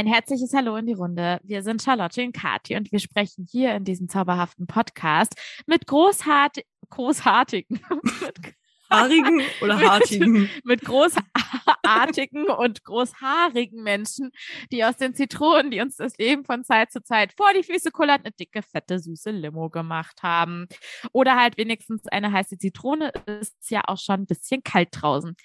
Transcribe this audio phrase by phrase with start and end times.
[0.00, 1.40] Ein herzliches Hallo in die Runde.
[1.42, 5.34] Wir sind Charlotte und Kathi und wir sprechen hier in diesem zauberhaften Podcast
[5.66, 7.82] mit großhart großartigen,
[8.90, 10.32] Haarigen oder hartigen?
[10.32, 14.30] Mit, mit großartigen und großhaarigen Menschen,
[14.72, 17.90] die aus den Zitronen, die uns das Leben von Zeit zu Zeit vor die Füße
[17.90, 20.66] kullert, eine dicke, fette, süße Limo gemacht haben.
[21.12, 25.36] Oder halt wenigstens eine heiße Zitrone ist ja auch schon ein bisschen kalt draußen.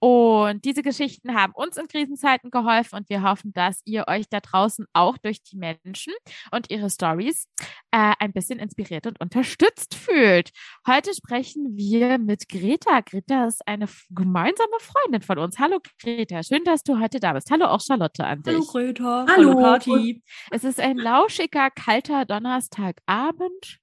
[0.00, 4.40] Und diese Geschichten haben uns in Krisenzeiten geholfen und wir hoffen, dass ihr euch da
[4.40, 6.12] draußen auch durch die Menschen
[6.52, 7.48] und ihre Stories
[7.90, 10.50] äh, ein bisschen inspiriert und unterstützt fühlt.
[10.86, 13.00] Heute sprechen wir mit Greta.
[13.00, 15.58] Greta ist eine gemeinsame Freundin von uns.
[15.58, 17.50] Hallo Greta, schön, dass du heute da bist.
[17.50, 18.54] Hallo auch Charlotte an dich.
[18.54, 19.26] Hallo Greta.
[19.28, 20.22] Hallo, Hallo Party.
[20.50, 23.80] Es ist ein lauschiger, kalter Donnerstagabend.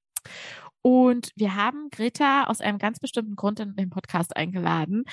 [0.86, 5.06] Und wir haben Greta aus einem ganz bestimmten Grund in den Podcast eingeladen,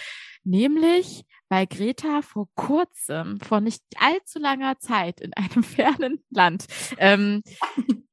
[0.44, 6.66] nämlich weil Greta vor kurzem, vor nicht allzu langer Zeit in einem fernen Land,
[6.98, 7.42] ähm,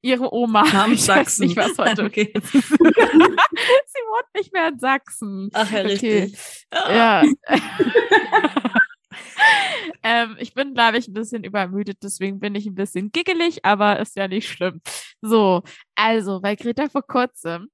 [0.02, 1.48] ihre Oma, Namens Sachsen.
[1.48, 2.32] nicht, was heute okay.
[2.34, 5.50] Sie wohnt nicht mehr in Sachsen.
[5.52, 5.88] Ach ja, okay.
[5.88, 6.40] richtig.
[6.72, 7.24] Ja.
[10.04, 14.00] ähm, ich bin, glaube ich, ein bisschen übermüdet, deswegen bin ich ein bisschen giggelig, aber
[14.00, 14.82] ist ja nicht schlimm.
[15.22, 15.64] So,
[15.96, 17.70] also, weil Greta vor kurzem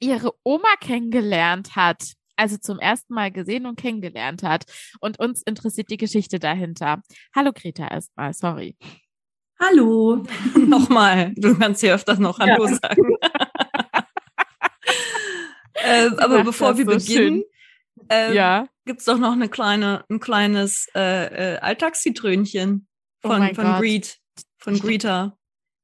[0.00, 4.64] ihre Oma kennengelernt hat, also zum ersten Mal gesehen und kennengelernt hat.
[5.00, 7.02] Und uns interessiert die Geschichte dahinter.
[7.34, 8.76] Hallo Greta erstmal, sorry.
[9.60, 10.24] Hallo.
[10.56, 12.74] Nochmal, du kannst hier öfters noch Hallo ja.
[12.74, 13.02] sagen.
[15.74, 17.44] äh, aber bevor wir so beginnen,
[18.08, 18.66] ähm, ja.
[18.84, 22.88] Gibt es doch noch eine kleine, ein kleines äh, äh, Alltagszitrönchen
[23.20, 24.18] von, oh von Greet,
[24.58, 25.36] von Greta.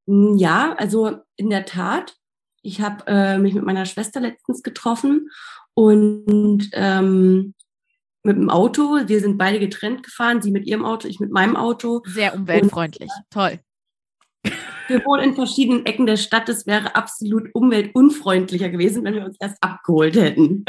[0.07, 2.17] Mm, ja, also in der Tat.
[2.63, 5.29] Ich habe äh, mich mit meiner Schwester letztens getroffen
[5.75, 7.55] und ähm,
[8.25, 8.99] mit dem Auto.
[9.07, 12.03] Wir sind beide getrennt gefahren, sie mit ihrem Auto, ich mit meinem Auto.
[12.07, 13.61] Sehr umweltfreundlich, und, toll.
[14.89, 16.49] Wir wohnen in verschiedenen Ecken der Stadt.
[16.49, 20.65] Es wäre absolut umweltunfreundlicher gewesen, wenn wir uns erst abgeholt hätten.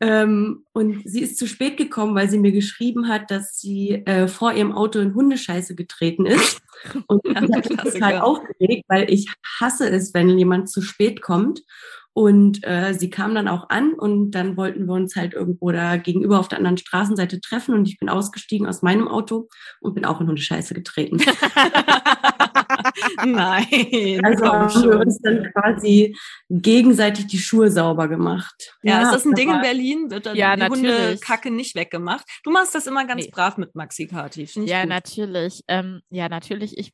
[0.00, 4.28] ähm, und sie ist zu spät gekommen, weil sie mir geschrieben hat, dass sie äh,
[4.28, 6.62] vor ihrem Auto in Hundescheiße getreten ist.
[7.06, 9.30] Und ich bin total aufgeregt, weil ich
[9.60, 11.62] hasse es, wenn jemand zu spät kommt.
[12.14, 15.96] Und äh, sie kam dann auch an und dann wollten wir uns halt irgendwo da
[15.96, 19.48] gegenüber auf der anderen Straßenseite treffen und ich bin ausgestiegen aus meinem Auto
[19.80, 21.16] und bin auch in Hundescheiße getreten.
[23.24, 24.20] Nein.
[24.24, 26.16] Also haben wir uns dann quasi
[26.48, 28.76] gegenseitig die Schuhe sauber gemacht.
[28.82, 30.08] Ja, ja ist das ein Ding in Berlin?
[30.08, 32.24] Wird dann ja, die Hundekacke nicht weggemacht?
[32.44, 33.30] Du machst das immer ganz nee.
[33.32, 34.48] brav mit Maxi Kati.
[34.66, 34.88] Ja, gut.
[34.88, 35.62] natürlich.
[35.66, 36.78] Ähm, ja, natürlich.
[36.78, 36.92] Ich,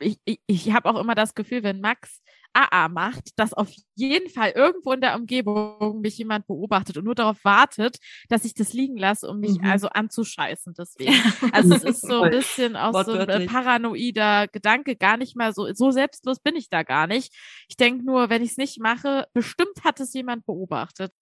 [0.00, 2.20] ich, ich, ich habe auch immer das Gefühl, wenn Max
[2.56, 7.14] AA macht, dass auf jeden Fall irgendwo in der Umgebung mich jemand beobachtet und nur
[7.14, 9.66] darauf wartet, dass ich das liegen lasse, um mich mhm.
[9.66, 10.74] also anzuscheißen.
[10.76, 11.14] Deswegen.
[11.52, 15.70] Also es ist so ein bisschen auch so ein paranoider Gedanke, gar nicht mal so,
[15.74, 17.34] so selbstlos bin ich da gar nicht.
[17.68, 21.12] Ich denke nur, wenn ich es nicht mache, bestimmt hat es jemand beobachtet.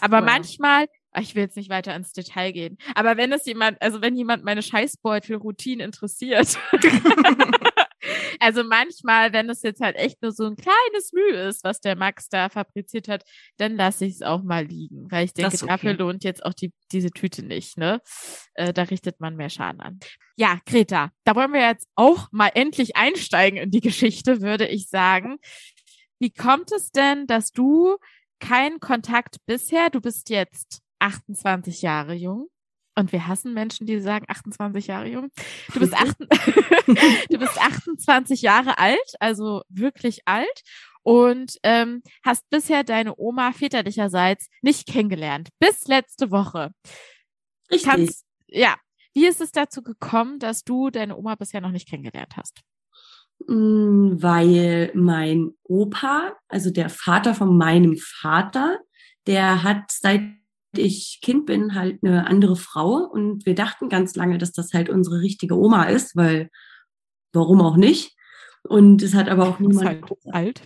[0.00, 0.24] Aber wow.
[0.24, 0.86] manchmal,
[1.18, 4.44] ich will jetzt nicht weiter ins Detail gehen, aber wenn es jemand, also wenn jemand
[4.44, 6.58] meine Scheißbeutel-Routine interessiert,
[8.38, 11.96] Also manchmal, wenn es jetzt halt echt nur so ein kleines Mühe ist, was der
[11.96, 13.24] Max da fabriziert hat,
[13.56, 15.66] dann lasse ich es auch mal liegen, weil ich denke, okay.
[15.66, 18.00] dafür lohnt jetzt auch die, diese Tüte nicht, ne?
[18.54, 19.98] Äh, da richtet man mehr Schaden an.
[20.36, 24.88] Ja, Greta, da wollen wir jetzt auch mal endlich einsteigen in die Geschichte, würde ich
[24.88, 25.38] sagen.
[26.18, 27.96] Wie kommt es denn, dass du
[28.40, 32.48] keinen Kontakt bisher, du bist jetzt 28 Jahre jung,
[32.96, 35.30] und wir hassen Menschen, die sagen 28 Jahre jung.
[35.72, 36.16] Du bist, acht,
[37.30, 40.62] du bist 28 Jahre alt, also wirklich alt.
[41.02, 45.48] Und ähm, hast bisher deine Oma väterlicherseits nicht kennengelernt.
[45.58, 46.72] Bis letzte Woche.
[47.70, 47.88] Richtig.
[47.88, 48.76] Kannst, ja.
[49.14, 52.60] Wie ist es dazu gekommen, dass du deine Oma bisher noch nicht kennengelernt hast?
[53.46, 58.78] Mm, weil mein Opa, also der Vater von meinem Vater,
[59.26, 60.22] der hat seit
[60.76, 64.88] ich Kind bin, halt eine andere Frau und wir dachten ganz lange, dass das halt
[64.88, 66.50] unsere richtige Oma ist, weil
[67.32, 68.16] warum auch nicht?
[68.62, 69.80] Und es hat aber auch niemand.
[69.80, 70.62] Ist halt alt.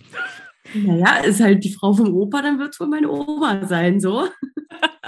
[0.73, 4.27] Naja, ist halt die Frau vom Opa, dann wird es wohl meine Oma sein, so.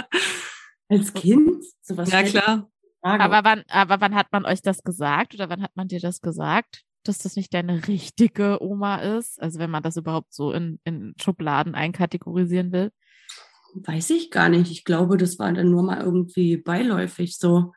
[0.90, 2.12] Als Kind, sowas.
[2.12, 2.70] Ja, klar.
[3.02, 6.22] Aber wann, aber wann hat man euch das gesagt oder wann hat man dir das
[6.22, 9.42] gesagt, dass das nicht deine richtige Oma ist?
[9.42, 12.92] Also wenn man das überhaupt so in, in Schubladen einkategorisieren will?
[13.86, 14.72] Weiß ich gar nicht.
[14.72, 17.74] Ich glaube, das war dann nur mal irgendwie beiläufig so,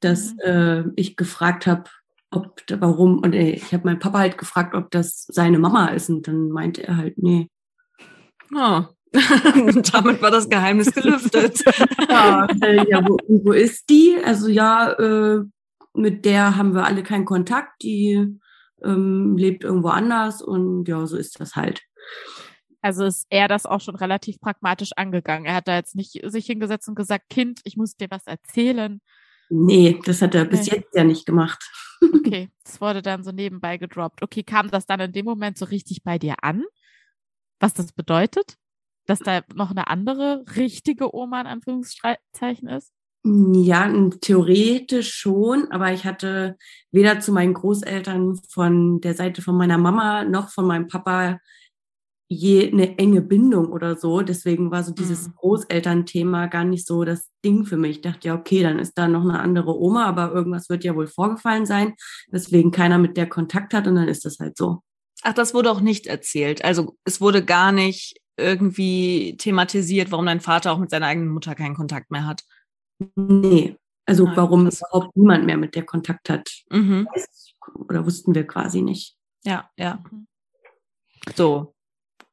[0.00, 0.38] dass mhm.
[0.44, 1.84] äh, ich gefragt habe,
[2.30, 6.08] ob warum und ey, ich habe meinen Papa halt gefragt, ob das seine Mama ist
[6.08, 7.48] und dann meinte er halt nee.
[8.54, 8.82] Oh.
[9.92, 11.62] Damit war das Geheimnis gelüftet.
[12.08, 14.16] ja, äh, ja wo, wo, ist die?
[14.24, 15.44] Also ja, äh,
[15.94, 18.38] mit der haben wir alle keinen Kontakt, die
[18.82, 21.82] ähm, lebt irgendwo anders und ja, so ist das halt.
[22.82, 25.46] Also ist er das auch schon relativ pragmatisch angegangen.
[25.46, 29.00] Er hat da jetzt nicht sich hingesetzt und gesagt, Kind, ich muss dir was erzählen.
[29.48, 31.62] Nee, das hat er bis jetzt ja nicht gemacht.
[32.16, 34.24] Okay, das wurde dann so nebenbei gedroppt.
[34.24, 36.64] Okay, kam das dann in dem Moment so richtig bei dir an?
[37.60, 38.56] Was das bedeutet?
[39.06, 42.92] Dass da noch eine andere richtige Oma in Anführungszeichen ist?
[43.24, 43.88] Ja,
[44.20, 46.56] theoretisch schon, aber ich hatte
[46.90, 51.38] weder zu meinen Großeltern von der Seite von meiner Mama noch von meinem Papa
[52.32, 54.22] je eine enge Bindung oder so.
[54.22, 55.34] Deswegen war so dieses mhm.
[55.36, 57.96] Großelternthema gar nicht so das Ding für mich.
[57.96, 60.94] Ich dachte ja, okay, dann ist da noch eine andere Oma, aber irgendwas wird ja
[60.94, 61.94] wohl vorgefallen sein,
[62.30, 64.82] weswegen keiner mit der Kontakt hat und dann ist das halt so.
[65.22, 66.64] Ach, das wurde auch nicht erzählt.
[66.64, 71.54] Also es wurde gar nicht irgendwie thematisiert, warum dein Vater auch mit seiner eigenen Mutter
[71.54, 72.42] keinen Kontakt mehr hat.
[73.14, 73.76] Nee,
[74.06, 76.50] also Nein, warum überhaupt niemand mehr mit der Kontakt hat.
[76.70, 77.06] Mhm.
[77.88, 79.16] Oder wussten wir quasi nicht.
[79.44, 80.02] Ja, ja.
[81.36, 81.74] So,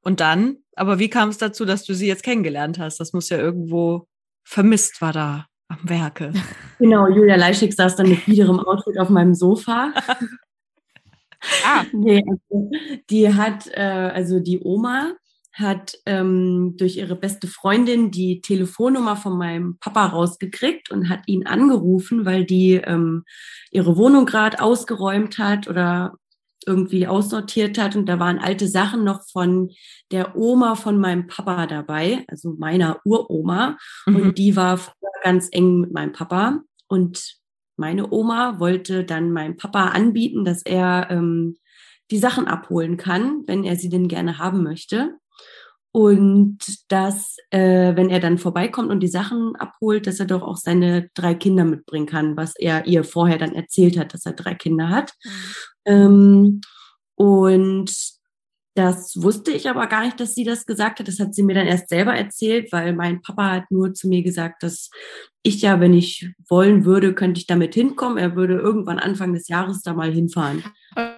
[0.02, 3.00] und dann, aber wie kam es dazu, dass du sie jetzt kennengelernt hast?
[3.00, 4.08] Das muss ja irgendwo
[4.44, 6.34] vermisst war da am Werke.
[6.82, 9.92] Genau, Julia Leischig saß dann mit biederem Outfit auf meinem Sofa.
[11.66, 11.84] ah.
[11.92, 12.72] Nee, also,
[13.10, 13.82] die hat, äh,
[14.14, 15.12] also die Oma
[15.52, 21.46] hat ähm, durch ihre beste Freundin die Telefonnummer von meinem Papa rausgekriegt und hat ihn
[21.46, 23.26] angerufen, weil die ähm,
[23.72, 26.14] ihre Wohnung gerade ausgeräumt hat oder
[26.70, 29.72] irgendwie aussortiert hat und da waren alte Sachen noch von
[30.12, 34.16] der Oma von meinem Papa dabei, also meiner Uroma mhm.
[34.16, 34.80] und die war
[35.24, 37.40] ganz eng mit meinem Papa und
[37.76, 41.58] meine Oma wollte dann meinem Papa anbieten, dass er ähm,
[42.12, 45.16] die Sachen abholen kann, wenn er sie denn gerne haben möchte.
[46.00, 50.56] Und dass, äh, wenn er dann vorbeikommt und die Sachen abholt, dass er doch auch
[50.56, 54.54] seine drei Kinder mitbringen kann, was er ihr vorher dann erzählt hat, dass er drei
[54.54, 55.12] Kinder hat.
[55.26, 55.92] Mhm.
[55.92, 56.62] Ähm,
[57.16, 58.19] und
[58.80, 61.08] das wusste ich aber gar nicht, dass sie das gesagt hat.
[61.10, 64.24] Das hat sie mir dann erst selber erzählt, weil mein Papa hat nur zu mir
[64.24, 64.90] gesagt, dass
[65.44, 68.18] ich ja, wenn ich wollen würde, könnte ich damit hinkommen.
[68.18, 70.64] Er würde irgendwann Anfang des Jahres da mal hinfahren.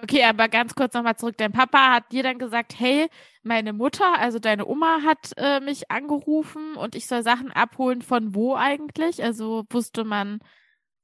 [0.02, 1.36] Okay, aber ganz kurz nochmal zurück.
[1.38, 3.06] Dein Papa hat dir dann gesagt, hey,
[3.44, 8.34] meine Mutter, also deine Oma hat äh, mich angerufen und ich soll Sachen abholen von
[8.34, 9.22] wo eigentlich?
[9.22, 10.40] Also wusste man,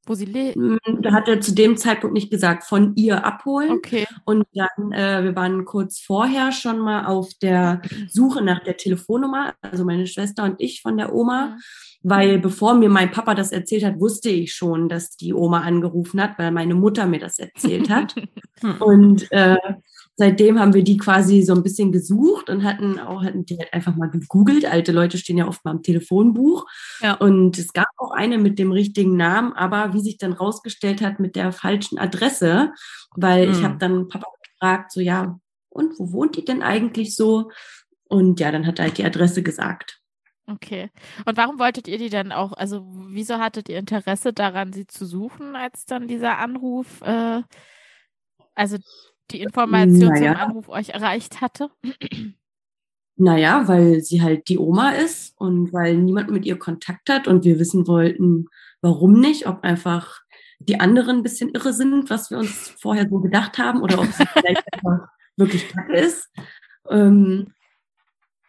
[0.08, 0.56] wo sie lebt?
[0.56, 3.72] Hm, da hat er zu dem Zeitpunkt nicht gesagt, von ihr abholen.
[3.72, 4.06] Okay.
[4.24, 9.54] Und dann, äh, wir waren kurz vorher schon mal auf der Suche nach der Telefonnummer,
[9.60, 11.46] also meine Schwester und ich von der Oma.
[11.46, 11.60] Mhm.
[12.04, 16.22] Weil bevor mir mein Papa das erzählt hat, wusste ich schon, dass die Oma angerufen
[16.22, 18.14] hat, weil meine Mutter mir das erzählt hat.
[18.80, 19.56] und äh,
[20.18, 23.72] seitdem haben wir die quasi so ein bisschen gesucht und hatten auch hatten die halt
[23.72, 24.66] einfach mal gegoogelt.
[24.66, 26.66] Alte Leute stehen ja oft mal im Telefonbuch.
[27.00, 27.14] Ja.
[27.14, 31.20] Und es gab auch eine mit dem richtigen Namen, aber wie sich dann rausgestellt hat,
[31.20, 32.72] mit der falschen Adresse,
[33.14, 33.52] weil mhm.
[33.52, 35.38] ich habe dann Papa gefragt, so ja,
[35.68, 37.50] und wo wohnt die denn eigentlich so?
[38.08, 40.00] Und ja, dann hat er halt die Adresse gesagt.
[40.50, 40.90] Okay.
[41.26, 45.06] Und warum wolltet ihr die denn auch, also wieso hattet ihr Interesse daran, sie zu
[45.06, 47.42] suchen, als dann dieser Anruf, äh,
[48.54, 48.78] also
[49.30, 50.32] die Information naja.
[50.32, 51.70] zum Anruf euch erreicht hatte?
[53.16, 57.44] Naja, weil sie halt die Oma ist und weil niemand mit ihr Kontakt hat und
[57.44, 58.46] wir wissen wollten,
[58.80, 60.20] warum nicht, ob einfach
[60.60, 64.06] die anderen ein bisschen irre sind, was wir uns vorher so gedacht haben oder ob
[64.06, 66.28] sie vielleicht einfach wirklich kacke ist.
[66.88, 67.54] Ähm,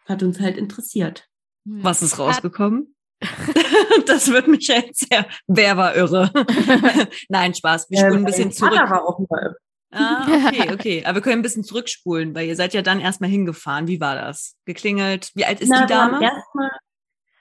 [0.06, 1.28] hat uns halt interessiert.
[1.66, 1.84] Hm.
[1.84, 2.94] Was ist rausgekommen?
[4.06, 5.26] das wird mich jetzt sehr.
[5.46, 6.30] Wer war irre?
[7.28, 7.90] Nein, Spaß.
[7.90, 8.72] Wir spulen ein bisschen zurück.
[8.72, 9.56] War auch irre.
[9.92, 11.04] Ah, okay, okay.
[11.04, 13.88] Aber wir können ein bisschen zurückspulen, weil ihr seid ja dann erstmal hingefahren.
[13.88, 14.56] Wie war das?
[14.64, 15.30] Geklingelt?
[15.34, 16.22] Wie alt ist Na, die Dame?
[16.22, 16.70] Erstmal,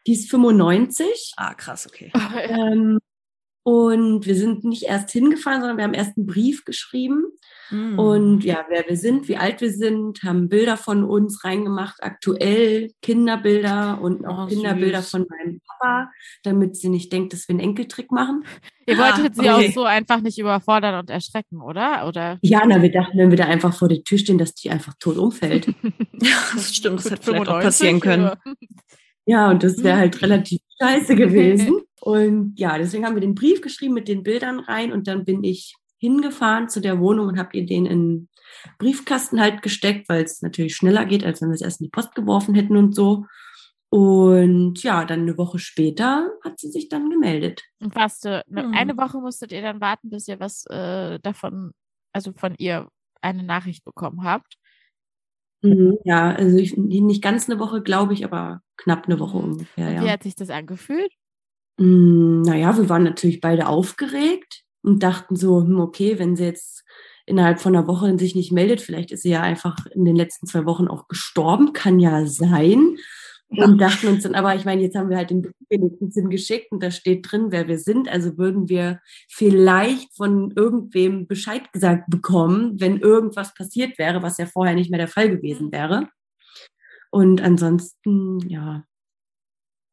[0.08, 1.34] die ist 95.
[1.38, 2.12] Ah, krass, okay.
[2.44, 3.00] Ähm,
[3.64, 7.26] und wir sind nicht erst hingefahren, sondern wir haben erst einen Brief geschrieben.
[7.70, 8.00] Mm.
[8.00, 12.92] Und ja, wer wir sind, wie alt wir sind, haben Bilder von uns reingemacht, aktuell
[13.02, 15.12] Kinderbilder und auch oh, Kinderbilder süß.
[15.12, 16.10] von meinem Papa,
[16.44, 18.44] damit sie nicht denkt, dass wir einen Enkeltrick machen.
[18.88, 19.68] Ihr wolltet ah, sie okay.
[19.68, 22.08] auch so einfach nicht überfordern und erschrecken, oder?
[22.08, 22.40] oder?
[22.42, 24.94] Ja, na, wir dachten, wenn wir da einfach vor der Tür stehen, dass die einfach
[25.00, 25.68] tot umfällt.
[26.14, 28.32] ja, das stimmt, das hätte vielleicht auch passieren können.
[29.30, 31.82] Ja, und das wäre halt relativ scheiße gewesen.
[32.02, 35.44] Und ja, deswegen haben wir den Brief geschrieben mit den Bildern rein und dann bin
[35.44, 38.30] ich hingefahren zu der Wohnung und habe ihr den in
[38.78, 41.92] Briefkasten halt gesteckt, weil es natürlich schneller geht, als wenn wir es erst in die
[41.92, 43.26] Post geworfen hätten und so.
[43.90, 47.64] Und ja, dann eine Woche später hat sie sich dann gemeldet.
[47.82, 48.74] Und warst du, hm.
[48.74, 51.74] eine Woche musstet ihr dann warten, bis ihr was äh, davon,
[52.14, 52.88] also von ihr
[53.22, 54.56] eine Nachricht bekommen habt?
[55.62, 59.44] Mhm, ja, also ich, nicht ganz eine Woche, glaube ich, aber knapp eine Woche mhm.
[59.44, 59.90] ungefähr.
[59.90, 61.12] Und wie hat sich das angefühlt?
[61.78, 64.64] Mm, naja, wir waren natürlich beide aufgeregt.
[64.82, 66.86] und dachten so, hm, okay, wenn sie jetzt
[67.26, 70.48] innerhalb von einer Woche sich nicht meldet, vielleicht ist sie ja einfach in den letzten
[70.48, 72.98] zwei Wochen auch gestorben, kann ja sein.
[73.52, 73.66] Ja.
[73.66, 76.84] Und dachten uns dann, aber ich meine, jetzt haben wir halt den wenigstens hingeschickt und
[76.84, 78.08] da steht drin, wer wir sind.
[78.08, 84.46] Also würden wir vielleicht von irgendwem Bescheid gesagt bekommen, wenn irgendwas passiert wäre, was ja
[84.46, 86.10] vorher nicht mehr der Fall gewesen wäre.
[87.12, 88.84] Und ansonsten, ja,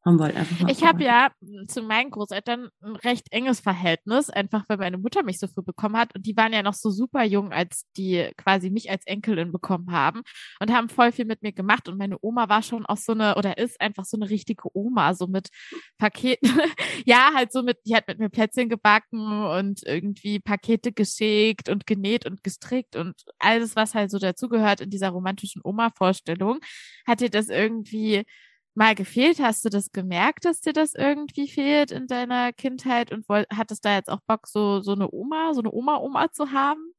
[0.07, 1.31] haben wir halt einfach mal ich habe ja
[1.67, 5.97] zu meinen Großeltern ein recht enges Verhältnis, einfach weil meine Mutter mich so früh bekommen
[5.97, 6.15] hat.
[6.15, 9.91] Und die waren ja noch so super jung, als die quasi mich als Enkelin bekommen
[9.91, 10.21] haben
[10.59, 11.89] und haben voll viel mit mir gemacht.
[11.89, 15.13] Und meine Oma war schon auch so eine oder ist einfach so eine richtige Oma,
[15.13, 15.49] so mit
[15.97, 16.49] Paketen,
[17.05, 21.85] ja, halt so mit, die hat mit mir Plätzchen gebacken und irgendwie Pakete geschickt und
[21.85, 26.59] genäht und gestrickt und alles, was halt so dazugehört in dieser romantischen Oma-Vorstellung,
[27.05, 28.23] hat dir das irgendwie
[28.77, 29.39] mal gefehlt?
[29.39, 33.83] Hast du das gemerkt, dass dir das irgendwie fehlt in deiner Kindheit und woll, hattest
[33.83, 36.93] da jetzt auch Bock, so, so eine Oma, so eine Oma-Oma zu haben?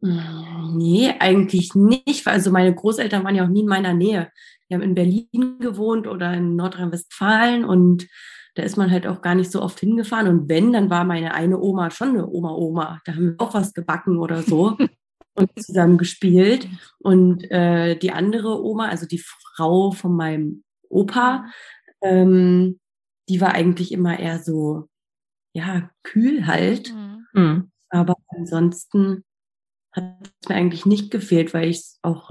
[0.00, 2.26] Nee, eigentlich nicht.
[2.26, 4.30] Also meine Großeltern waren ja auch nie in meiner Nähe.
[4.68, 8.06] Die haben in Berlin gewohnt oder in Nordrhein-Westfalen und
[8.54, 10.28] da ist man halt auch gar nicht so oft hingefahren.
[10.28, 13.00] Und wenn, dann war meine eine Oma schon eine Oma-Oma.
[13.04, 14.78] Da haben wir auch was gebacken oder so
[15.34, 16.66] und zusammen gespielt.
[16.98, 21.46] Und äh, die andere Oma, also die Frau von meinem Opa,
[22.02, 22.78] ähm,
[23.28, 24.88] die war eigentlich immer eher so,
[25.54, 26.92] ja, kühl halt.
[26.92, 27.26] Mhm.
[27.32, 27.70] mhm.
[27.88, 29.24] Aber ansonsten
[29.92, 32.30] hat es mir eigentlich nicht gefehlt, weil ich auch,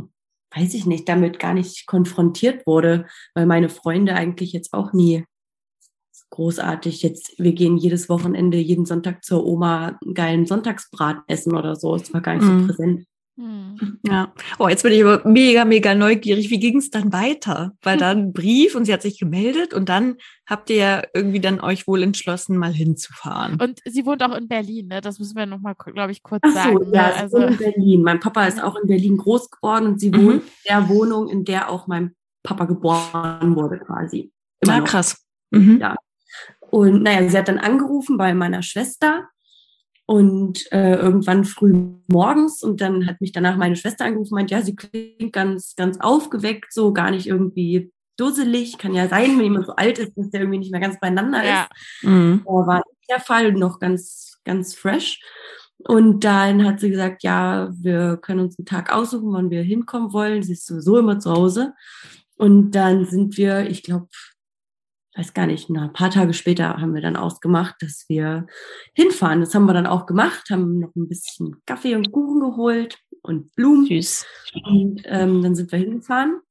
[0.53, 5.25] weiß ich nicht, damit gar nicht konfrontiert wurde, weil meine Freunde eigentlich jetzt auch nie
[6.29, 11.75] großartig jetzt, wir gehen jedes Wochenende, jeden Sonntag zur Oma einen geilen Sonntagsbraten essen oder
[11.75, 11.95] so.
[11.95, 12.61] Es war gar nicht mhm.
[12.61, 13.05] so präsent.
[13.37, 13.99] Hm.
[14.03, 14.33] Ja.
[14.59, 16.49] Oh, jetzt bin ich aber mega, mega neugierig.
[16.49, 17.73] Wie ging es dann weiter?
[17.81, 20.15] Weil dann ein Brief und sie hat sich gemeldet und dann
[20.47, 23.59] habt ihr ja irgendwie dann euch wohl entschlossen, mal hinzufahren.
[23.61, 25.01] Und sie wohnt auch in Berlin, ne?
[25.01, 26.93] Das müssen wir nochmal, glaube ich, kurz Ach so, sagen.
[26.93, 27.15] Ja, ne?
[27.15, 28.03] also in Berlin.
[28.03, 30.25] Mein Papa ist auch in Berlin groß geworden und sie mhm.
[30.25, 34.31] wohnt in der Wohnung, in der auch mein Papa geboren wurde, quasi.
[34.61, 35.25] Immer ah, krass.
[35.51, 35.79] Mhm.
[35.81, 35.95] Ja.
[36.71, 39.27] Und naja, sie hat dann angerufen bei meiner Schwester
[40.05, 41.73] und äh, irgendwann früh
[42.07, 45.99] morgens und dann hat mich danach meine Schwester angerufen, meint, ja, sie klingt ganz, ganz
[45.99, 48.77] aufgeweckt, so gar nicht irgendwie dusselig.
[48.77, 51.43] Kann ja sein, wenn jemand so alt ist, dass der irgendwie nicht mehr ganz beieinander
[51.43, 51.63] ja.
[51.63, 52.03] ist.
[52.03, 52.41] Mhm.
[52.45, 55.19] War nicht der Fall, noch ganz, ganz fresh.
[55.79, 60.13] Und dann hat sie gesagt, ja, wir können uns einen Tag aussuchen, wann wir hinkommen
[60.13, 60.43] wollen.
[60.43, 61.73] Sie ist sowieso immer zu Hause.
[62.37, 64.07] Und dann sind wir, ich glaube,
[65.15, 68.47] weiß gar nicht, ein paar Tage später haben wir dann ausgemacht, dass wir
[68.93, 69.39] hinfahren.
[69.39, 73.55] Das haben wir dann auch gemacht, haben noch ein bisschen Kaffee und Kuchen geholt und
[73.55, 73.85] Blumen.
[73.85, 74.25] Süß.
[74.65, 76.41] Und ähm, dann sind wir hingefahren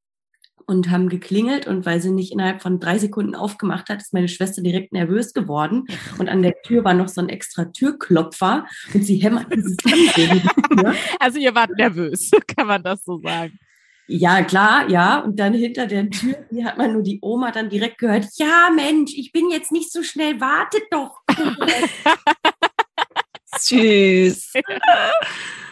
[0.66, 4.28] und haben geklingelt und weil sie nicht innerhalb von drei Sekunden aufgemacht hat, ist meine
[4.28, 5.86] Schwester direkt nervös geworden
[6.18, 9.76] und an der Tür war noch so ein extra Türklopfer und sie hämmert dieses
[11.20, 13.58] Also ihr wart nervös, kann man das so sagen.
[14.06, 15.20] Ja, klar, ja.
[15.20, 18.70] Und dann hinter der Tür, hier hat man nur die Oma dann direkt gehört, ja,
[18.74, 21.22] Mensch, ich bin jetzt nicht so schnell, wartet doch.
[23.58, 24.52] Süß.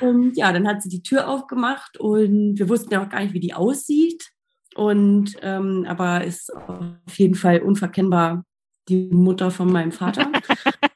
[0.01, 3.35] Und ja, dann hat sie die Tür aufgemacht und wir wussten ja auch gar nicht,
[3.35, 4.31] wie die aussieht.
[4.75, 8.45] Und ähm, aber ist auf jeden Fall unverkennbar
[8.89, 10.31] die Mutter von meinem Vater.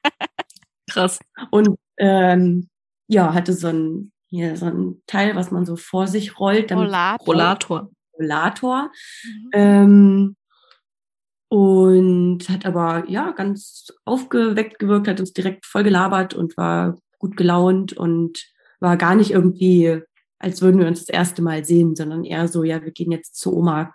[0.90, 1.18] Krass.
[1.50, 2.68] Und ähm,
[3.08, 6.72] ja, hatte so ein hier so ein Teil, was man so vor sich rollt.
[6.72, 7.26] Rollator.
[7.26, 7.90] Rollator.
[8.18, 8.90] Rollator.
[9.24, 9.50] Mhm.
[9.52, 10.36] Ähm,
[11.48, 17.36] und hat aber ja ganz aufgeweckt gewirkt, hat uns direkt voll gelabert und war gut
[17.36, 18.44] gelaunt und
[18.80, 20.02] war gar nicht irgendwie,
[20.38, 23.36] als würden wir uns das erste Mal sehen, sondern eher so, ja, wir gehen jetzt
[23.36, 23.94] zu Oma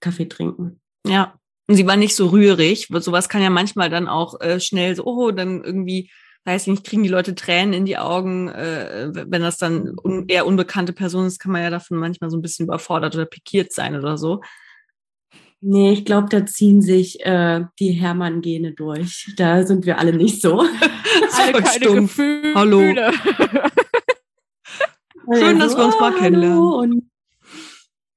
[0.00, 0.80] Kaffee trinken.
[1.06, 1.38] Ja.
[1.68, 2.88] Und sie war nicht so rührig.
[2.90, 6.10] Sowas kann ja manchmal dann auch äh, schnell so, oh, dann irgendwie
[6.46, 10.46] weiß nicht, kriegen die Leute Tränen in die Augen, äh, wenn das dann un eher
[10.46, 13.96] unbekannte Person ist, kann man ja davon manchmal so ein bisschen überfordert oder pikiert sein
[13.96, 14.40] oder so.
[15.60, 19.32] Nee, ich glaube, da ziehen sich äh, die Hermann-Gene durch.
[19.36, 20.60] Da sind wir alle nicht so.
[21.32, 22.16] alle keine stumpf.
[22.16, 22.54] Gefühle.
[22.54, 22.80] Hallo.
[25.34, 26.58] Schön, dass wir uns mal kennenlernen.
[26.58, 27.10] Und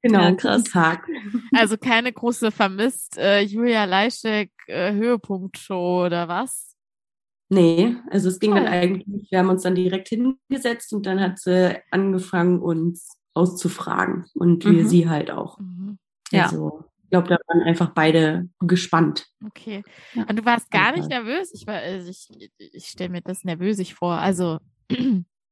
[0.01, 0.63] Genau, ja, krass.
[0.63, 1.05] Tag.
[1.53, 6.68] Also keine große vermisst äh, Julia Leischek äh, Höhepunkt-Show oder was?
[7.49, 11.39] Nee, also es ging dann eigentlich, wir haben uns dann direkt hingesetzt und dann hat
[11.39, 14.87] sie angefangen, uns auszufragen und wir mhm.
[14.87, 15.59] sie halt auch.
[15.59, 15.97] Mhm.
[16.31, 16.43] Ja.
[16.43, 19.25] Also, ich glaube, da waren einfach beide gespannt.
[19.43, 19.81] Okay.
[20.13, 20.25] Ja.
[20.29, 21.51] Und du warst gar nicht nervös?
[21.55, 22.29] Ich, war, also ich,
[22.59, 24.13] ich stelle mir das nervösig vor.
[24.13, 24.59] Also.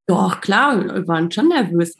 [0.06, 1.96] Doch, klar, wir waren schon nervös.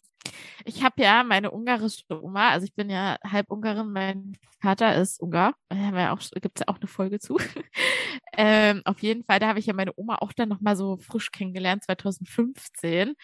[0.64, 5.20] Ich habe ja meine ungarische Oma, also ich bin ja halb Ungarin, mein Vater ist
[5.20, 5.54] Ungar.
[5.68, 7.38] Da ja gibt es ja auch eine Folge zu.
[8.36, 11.30] ähm, auf jeden Fall, da habe ich ja meine Oma auch dann nochmal so frisch
[11.30, 13.14] kennengelernt, 2015.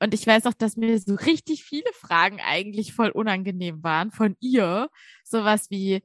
[0.00, 4.36] Und ich weiß auch, dass mir so richtig viele Fragen eigentlich voll unangenehm waren von
[4.40, 4.88] ihr.
[5.24, 6.02] Sowas wie,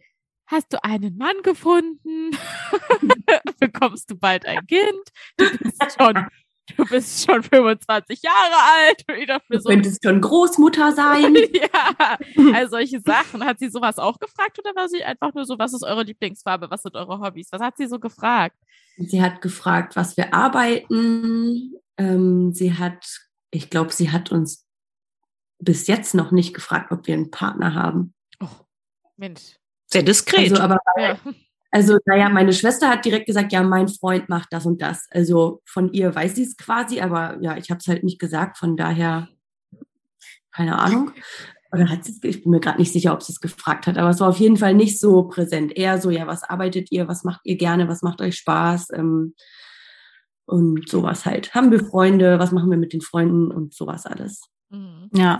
[0.47, 2.31] hast du einen Mann gefunden?
[3.59, 5.11] Bekommst du bald ein Kind?
[5.37, 6.27] Du bist schon
[6.75, 9.19] du bist schon 25 Jahre alt.
[9.19, 11.35] Wieder für du so könntest schon Großmutter sein.
[11.53, 12.17] ja,
[12.53, 13.45] all solche Sachen.
[13.45, 16.69] Hat sie sowas auch gefragt oder war sie einfach nur so, was ist eure Lieblingsfarbe,
[16.69, 17.49] was sind eure Hobbys?
[17.51, 18.57] Was hat sie so gefragt?
[18.97, 21.73] Sie hat gefragt, was wir arbeiten.
[21.97, 23.05] Ähm, sie hat,
[23.51, 24.65] ich glaube, sie hat uns
[25.59, 28.13] bis jetzt noch nicht gefragt, ob wir einen Partner haben.
[28.39, 28.47] Oh,
[29.17, 29.57] Mensch.
[29.87, 30.51] Sehr diskret.
[30.51, 31.17] Also, aber ja.
[31.75, 35.07] Also, naja, meine Schwester hat direkt gesagt, ja, mein Freund macht das und das.
[35.11, 38.57] Also von ihr weiß sie es quasi, aber ja, ich habe es halt nicht gesagt,
[38.57, 39.27] von daher
[40.53, 41.11] keine Ahnung.
[41.73, 44.09] Oder hat sie ich bin mir gerade nicht sicher, ob sie es gefragt hat, aber
[44.09, 45.75] es war auf jeden Fall nicht so präsent.
[45.75, 49.35] Eher so, ja, was arbeitet ihr, was macht ihr gerne, was macht euch Spaß ähm,
[50.45, 51.53] und sowas halt.
[51.53, 54.43] Haben wir Freunde, was machen wir mit den Freunden und sowas alles.
[54.69, 55.09] Mhm.
[55.11, 55.39] Ja.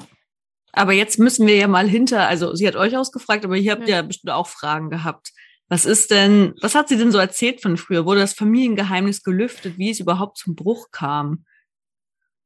[0.74, 3.88] Aber jetzt müssen wir ja mal hinter, also sie hat euch ausgefragt, aber ihr habt
[3.88, 5.32] ja, ja bestimmt auch Fragen gehabt.
[5.68, 8.06] Was ist denn, was hat sie denn so erzählt von früher?
[8.06, 11.46] Wurde das Familiengeheimnis gelüftet, wie es überhaupt zum Bruch kam?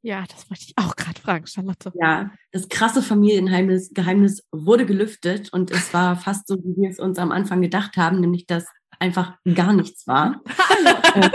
[0.01, 1.91] Ja, das wollte ich auch gerade fragen, Charlotte.
[1.99, 6.99] Ja, das krasse Familiengeheimnis Geheimnis wurde gelüftet und es war fast so, wie wir es
[6.99, 8.65] uns am Anfang gedacht haben, nämlich dass
[8.99, 10.41] einfach gar nichts war.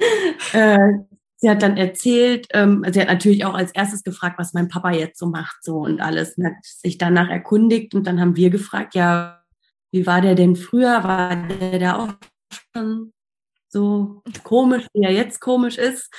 [0.52, 0.92] äh,
[1.36, 4.92] sie hat dann erzählt, ähm, sie hat natürlich auch als erstes gefragt, was mein Papa
[4.92, 8.48] jetzt so macht, so und alles, und hat sich danach erkundigt und dann haben wir
[8.50, 9.39] gefragt, ja,
[9.92, 11.02] wie war der denn früher?
[11.04, 12.14] War der da auch
[12.74, 13.12] schon
[13.68, 16.12] so komisch, wie er jetzt komisch ist?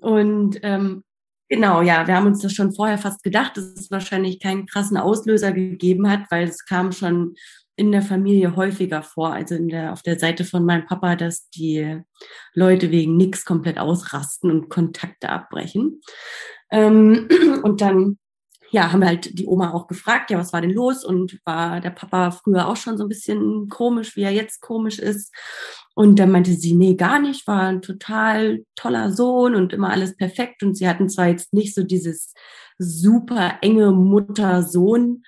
[0.00, 1.04] Und ähm,
[1.48, 4.96] genau, ja, wir haben uns das schon vorher fast gedacht, dass es wahrscheinlich keinen krassen
[4.96, 7.34] Auslöser gegeben hat, weil es kam schon
[7.76, 11.48] in der Familie häufiger vor, also in der, auf der Seite von meinem Papa, dass
[11.50, 12.00] die
[12.54, 16.00] Leute wegen nichts komplett ausrasten und Kontakte abbrechen.
[16.70, 17.28] Ähm,
[17.62, 18.18] und dann
[18.74, 21.04] ja, haben wir halt die Oma auch gefragt, ja, was war denn los?
[21.04, 24.98] Und war der Papa früher auch schon so ein bisschen komisch, wie er jetzt komisch
[24.98, 25.32] ist?
[25.94, 30.16] Und dann meinte sie, nee, gar nicht, war ein total toller Sohn und immer alles
[30.16, 30.64] perfekt.
[30.64, 32.34] Und sie hatten zwar jetzt nicht so dieses
[32.76, 35.22] super enge Mutter-Sohn,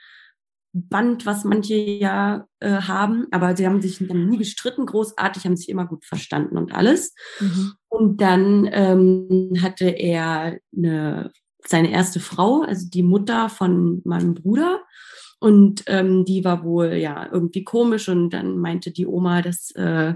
[0.73, 5.71] Band, was manche ja äh, haben, aber sie haben sich nie gestritten, großartig, haben sich
[5.71, 7.15] immer gut verstanden und alles.
[7.41, 7.73] Mhm.
[7.89, 11.31] Und dann ähm, hatte er eine
[11.69, 14.83] seine erste Frau, also die Mutter von meinem Bruder.
[15.39, 20.15] Und ähm, die war wohl ja irgendwie komisch und dann meinte die Oma, dass äh,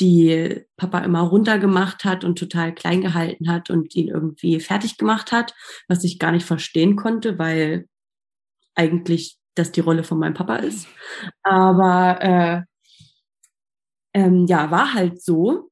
[0.00, 5.30] die Papa immer runtergemacht hat und total klein gehalten hat und ihn irgendwie fertig gemacht
[5.30, 5.54] hat,
[5.88, 7.86] was ich gar nicht verstehen konnte, weil
[8.74, 10.88] eigentlich das die Rolle von meinem Papa ist.
[11.42, 12.62] Aber äh,
[14.14, 15.70] ähm, ja, war halt so.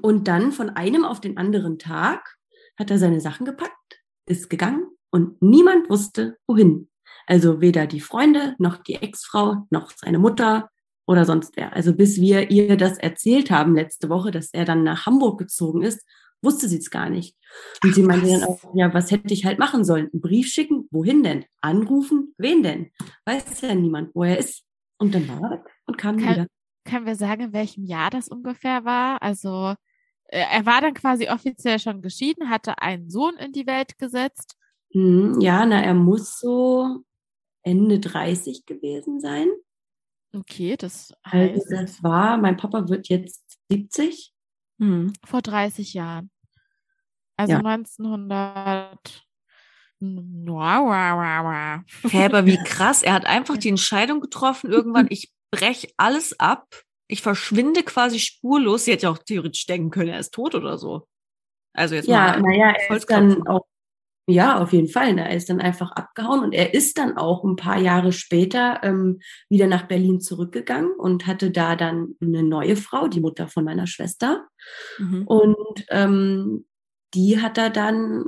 [0.00, 2.36] Und dann von einem auf den anderen Tag
[2.78, 4.01] hat er seine Sachen gepackt
[4.32, 6.88] ist gegangen und niemand wusste, wohin.
[7.26, 10.70] Also weder die Freunde, noch die Ex-Frau, noch seine Mutter
[11.06, 11.72] oder sonst wer.
[11.72, 15.82] Also bis wir ihr das erzählt haben letzte Woche, dass er dann nach Hamburg gezogen
[15.82, 16.04] ist,
[16.42, 17.36] wusste sie es gar nicht.
[17.82, 18.40] Und Ach, sie meinte was?
[18.40, 20.10] dann auch, ja, was hätte ich halt machen sollen?
[20.12, 20.88] Einen Brief schicken?
[20.90, 21.44] Wohin denn?
[21.60, 22.34] Anrufen?
[22.38, 22.90] Wen denn?
[23.24, 24.64] Weiß ja niemand, wo er ist.
[24.98, 26.46] Und dann war er und kam Kann, wieder.
[26.84, 29.22] Können wir sagen, in welchem Jahr das ungefähr war?
[29.22, 29.74] Also
[30.38, 34.56] er war dann quasi offiziell schon geschieden, hatte einen Sohn in die Welt gesetzt.
[34.92, 37.04] Hm, ja, na, er muss so
[37.62, 39.48] Ende 30 gewesen sein.
[40.34, 41.54] Okay, das also heißt.
[41.54, 44.32] Also das war, mein Papa wird jetzt 70.
[44.78, 45.12] Hm.
[45.24, 46.30] Vor 30 Jahren.
[47.36, 47.58] Also ja.
[47.58, 49.26] 1900.
[50.00, 53.02] Hä, aber wie krass.
[53.02, 56.66] Er hat einfach die Entscheidung getroffen, irgendwann, ich breche alles ab
[57.12, 58.86] ich verschwinde quasi spurlos.
[58.86, 61.06] Sie hätte ja auch theoretisch denken können, er ist tot oder so.
[61.74, 62.40] Also jetzt ja, mal.
[62.40, 63.66] Naja, er ist dann auch,
[64.26, 65.12] ja, auf jeden Fall.
[65.12, 65.28] Ne?
[65.28, 69.20] Er ist dann einfach abgehauen und er ist dann auch ein paar Jahre später ähm,
[69.50, 73.86] wieder nach Berlin zurückgegangen und hatte da dann eine neue Frau, die Mutter von meiner
[73.86, 74.48] Schwester.
[74.98, 75.26] Mhm.
[75.26, 76.66] Und ähm,
[77.12, 78.24] die hat er dann,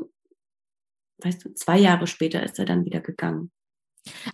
[1.23, 3.51] weißt du, zwei Jahre später ist er dann wieder gegangen.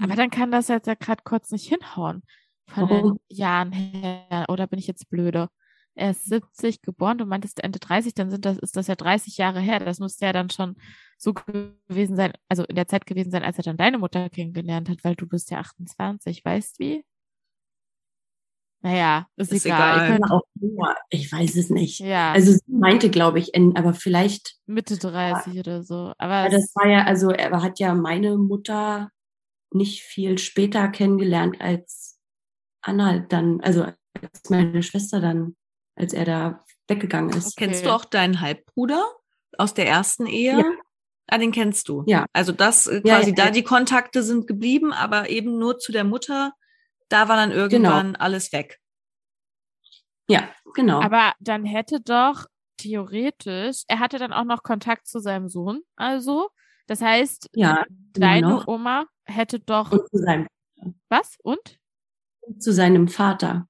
[0.01, 2.25] Aber dann kann das jetzt ja gerade kurz nicht hinhauen
[2.71, 3.19] von Warum?
[3.29, 4.47] den Jahren her.
[4.49, 5.49] Oder bin ich jetzt blöde?
[5.95, 9.37] Er ist 70 geboren, du meintest Ende 30, dann sind das, ist das ja 30
[9.37, 9.81] Jahre her.
[9.81, 10.77] Das müsste ja dann schon
[11.19, 14.89] so gewesen sein, also in der Zeit gewesen sein, als er dann deine Mutter kennengelernt
[14.89, 17.05] hat, weil du bist ja 28, weißt wie?
[18.83, 20.17] Naja, ist, ist egal.
[20.17, 20.21] egal.
[20.31, 20.43] Auch,
[21.11, 22.01] ich weiß es nicht.
[22.01, 22.33] Ja.
[22.33, 24.57] Also sie meinte, glaube ich, in, aber vielleicht.
[24.67, 25.61] Mitte 30 ja.
[25.61, 26.13] oder so.
[26.17, 29.11] Aber ja, das war ja, also er hat ja meine Mutter
[29.73, 32.10] nicht viel später kennengelernt als
[32.83, 35.57] Anna dann, also als meine Schwester dann,
[35.95, 37.57] als er da weggegangen ist.
[37.57, 37.67] Okay.
[37.67, 39.05] Kennst du auch deinen Halbbruder
[39.59, 40.59] aus der ersten Ehe?
[40.59, 40.65] Ja.
[41.33, 42.03] Ah, den kennst du.
[42.07, 42.27] Ja.
[42.33, 45.93] Also das äh, quasi ja, ja, da die Kontakte sind geblieben, aber eben nur zu
[45.93, 46.53] der Mutter
[47.11, 48.19] da war dann irgendwann genau.
[48.19, 48.79] alles weg.
[50.29, 51.03] Ja, genau.
[51.03, 52.47] Aber dann hätte doch
[52.79, 56.49] theoretisch, er hatte dann auch noch Kontakt zu seinem Sohn, also.
[56.87, 58.67] Das heißt, ja, deine.
[58.67, 59.93] Oma hätte doch.
[59.93, 60.47] Und zu seinem
[61.09, 61.37] Was?
[61.43, 61.79] Und?
[62.59, 63.67] Zu seinem Vater.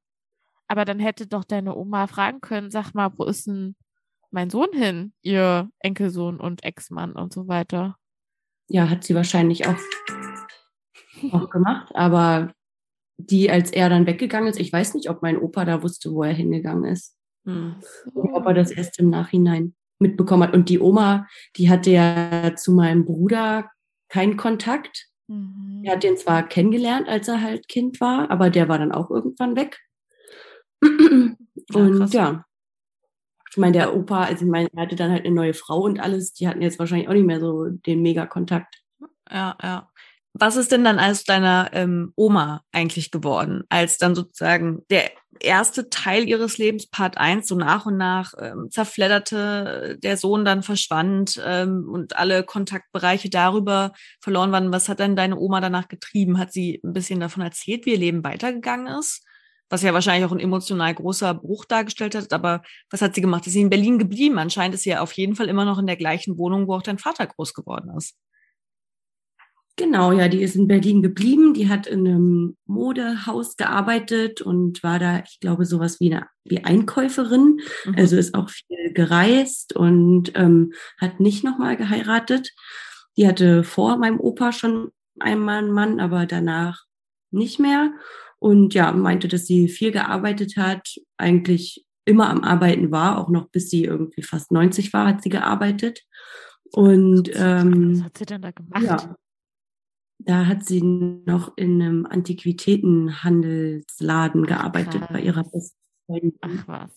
[0.69, 3.75] Aber dann hätte doch deine Oma fragen können, sag mal, wo ist denn
[4.31, 7.97] mein Sohn hin, ihr Enkelsohn und Ex-Mann und so weiter.
[8.69, 9.79] Ja, hat sie wahrscheinlich auch,
[11.33, 12.53] auch gemacht, aber
[13.19, 16.23] die, als er dann weggegangen ist, ich weiß nicht, ob mein Opa da wusste, wo
[16.23, 17.16] er hingegangen ist.
[17.45, 17.77] Hm.
[18.14, 20.55] Ob er das erst im Nachhinein mitbekommen hat.
[20.55, 23.71] Und die Oma, die hatte ja zu meinem Bruder
[24.09, 25.10] keinen Kontakt.
[25.31, 25.83] Mhm.
[25.85, 29.11] Er hat den zwar kennengelernt, als er halt Kind war, aber der war dann auch
[29.11, 29.79] irgendwann weg.
[30.83, 32.45] und ja, ja.
[33.51, 36.01] Ich meine, der Opa, also ich meine, er hatte dann halt eine neue Frau und
[36.01, 38.83] alles, die hatten jetzt wahrscheinlich auch nicht mehr so den Mega-Kontakt.
[39.31, 39.89] Ja, ja.
[40.33, 45.90] Was ist denn dann aus deiner ähm, Oma eigentlich geworden, als dann sozusagen der erste
[45.90, 51.40] Teil ihres Lebens, Part 1, so nach und nach ähm, zerfledderte, der Sohn dann verschwand
[51.45, 54.73] ähm, und alle Kontaktbereiche darüber verloren waren?
[54.73, 56.38] Was hat denn deine Oma danach getrieben?
[56.38, 59.25] Hat sie ein bisschen davon erzählt, wie ihr Leben weitergegangen ist?
[59.69, 62.33] Was ja wahrscheinlich auch ein emotional großer Bruch dargestellt hat.
[62.33, 63.47] Aber was hat sie gemacht?
[63.47, 64.38] Ist sie in Berlin geblieben?
[64.38, 66.83] Anscheinend ist sie ja auf jeden Fall immer noch in der gleichen Wohnung, wo auch
[66.83, 68.16] dein Vater groß geworden ist.
[69.81, 71.55] Genau, ja, die ist in Berlin geblieben.
[71.55, 76.62] Die hat in einem Modehaus gearbeitet und war da, ich glaube, sowas wie eine wie
[76.62, 77.61] Einkäuferin.
[77.87, 77.95] Mhm.
[77.97, 82.53] Also ist auch viel gereist und ähm, hat nicht nochmal geheiratet.
[83.16, 86.85] Die hatte vor meinem Opa schon einmal einen Mann, aber danach
[87.31, 87.95] nicht mehr.
[88.38, 93.49] Und ja, meinte, dass sie viel gearbeitet hat, eigentlich immer am Arbeiten war, auch noch
[93.49, 96.03] bis sie irgendwie fast 90 war, hat sie gearbeitet.
[96.71, 98.83] Und ähm, was hat sie denn da gemacht?
[98.83, 99.16] Ja,
[100.25, 105.13] da hat sie noch in einem Antiquitätenhandelsladen gearbeitet Krass.
[105.13, 106.35] bei ihrer besten Freundin.
[106.41, 106.91] Ach was.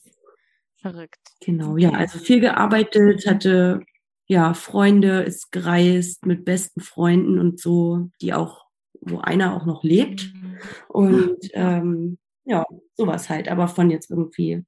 [0.77, 1.19] Verrückt.
[1.39, 3.85] Genau, ja, also viel gearbeitet, hatte
[4.27, 8.65] ja Freunde, ist gereist mit besten Freunden und so, die auch,
[8.99, 10.33] wo einer auch noch lebt.
[10.33, 10.57] Mhm.
[10.89, 14.65] Und ähm, ja, sowas halt, aber von jetzt irgendwie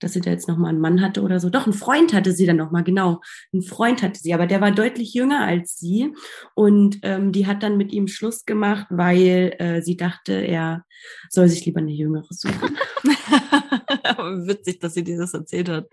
[0.00, 1.50] dass sie da jetzt nochmal einen Mann hatte oder so.
[1.50, 3.20] Doch, einen Freund hatte sie dann nochmal, genau.
[3.52, 6.12] Einen Freund hatte sie, aber der war deutlich jünger als sie.
[6.54, 10.84] Und ähm, die hat dann mit ihm Schluss gemacht, weil äh, sie dachte, er
[11.30, 12.76] soll sich lieber eine jüngere suchen.
[14.46, 15.86] Witzig, dass sie dir das erzählt hat.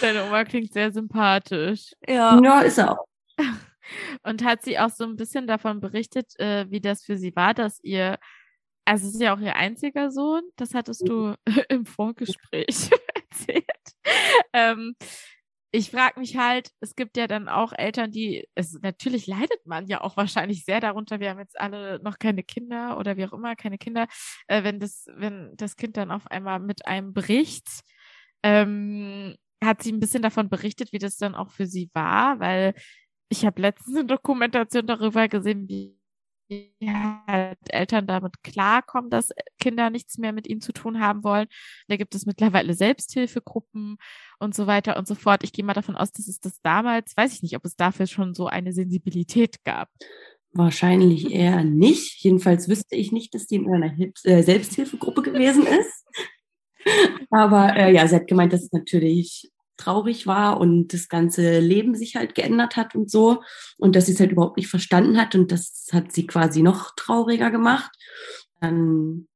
[0.00, 1.92] Deine Oma klingt sehr sympathisch.
[2.06, 2.40] Ja.
[2.42, 3.06] Ja, ist er auch.
[4.22, 7.54] Und hat sie auch so ein bisschen davon berichtet, äh, wie das für sie war,
[7.54, 8.18] dass ihr
[8.90, 11.34] also es ist ja auch ihr einziger Sohn, das hattest du
[11.68, 12.90] im Vorgespräch
[13.30, 13.64] erzählt.
[14.52, 14.96] Ähm,
[15.70, 19.86] ich frage mich halt, es gibt ja dann auch Eltern, die, es, natürlich leidet man
[19.86, 23.32] ja auch wahrscheinlich sehr darunter, wir haben jetzt alle noch keine Kinder oder wie auch
[23.32, 24.08] immer, keine Kinder,
[24.48, 27.68] äh, wenn das, wenn das Kind dann auf einmal mit einem bricht,
[28.42, 32.74] ähm, hat sie ein bisschen davon berichtet, wie das dann auch für sie war, weil
[33.28, 35.99] ich habe letztens eine Dokumentation darüber gesehen, wie
[37.26, 41.46] halt Eltern damit klarkommen, dass Kinder nichts mehr mit ihnen zu tun haben wollen.
[41.88, 43.96] Da gibt es mittlerweile Selbsthilfegruppen
[44.38, 45.44] und so weiter und so fort.
[45.44, 48.06] Ich gehe mal davon aus, dass es das damals, weiß ich nicht, ob es dafür
[48.06, 49.88] schon so eine Sensibilität gab.
[50.52, 52.22] Wahrscheinlich eher nicht.
[52.24, 56.04] Jedenfalls wüsste ich nicht, dass die in einer äh, Selbsthilfegruppe gewesen ist.
[57.30, 61.94] Aber äh, ja, sie hat gemeint, dass es natürlich traurig war und das ganze Leben
[61.94, 63.42] sich halt geändert hat und so
[63.78, 66.94] und dass sie es halt überhaupt nicht verstanden hat und das hat sie quasi noch
[66.96, 67.90] trauriger gemacht.
[68.60, 69.28] Dann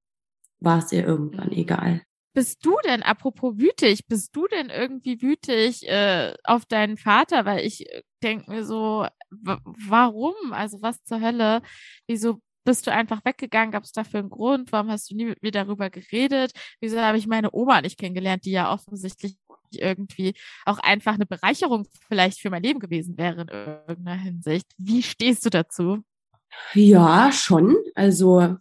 [0.61, 2.03] war es ihr irgendwann egal.
[2.35, 7.45] Bist du denn, apropos wütig, bist du denn irgendwie wütig äh, auf deinen Vater?
[7.45, 10.35] Weil ich äh, denke mir so, warum?
[10.51, 11.63] Also was zur Hölle?
[12.09, 13.71] Wieso bist du einfach weggegangen?
[13.71, 14.73] Gab es dafür einen Grund?
[14.73, 16.53] Warum hast du nie mit mir darüber geredet?
[16.81, 19.37] Wieso habe ich meine Oma nicht kennengelernt, die ja offensichtlich
[19.71, 24.67] irgendwie auch einfach eine Bereicherung vielleicht für mein Leben gewesen wäre in irgendeiner Hinsicht.
[24.79, 26.03] Wie stehst du dazu?
[26.75, 27.77] Ja, schon.
[27.95, 28.57] Also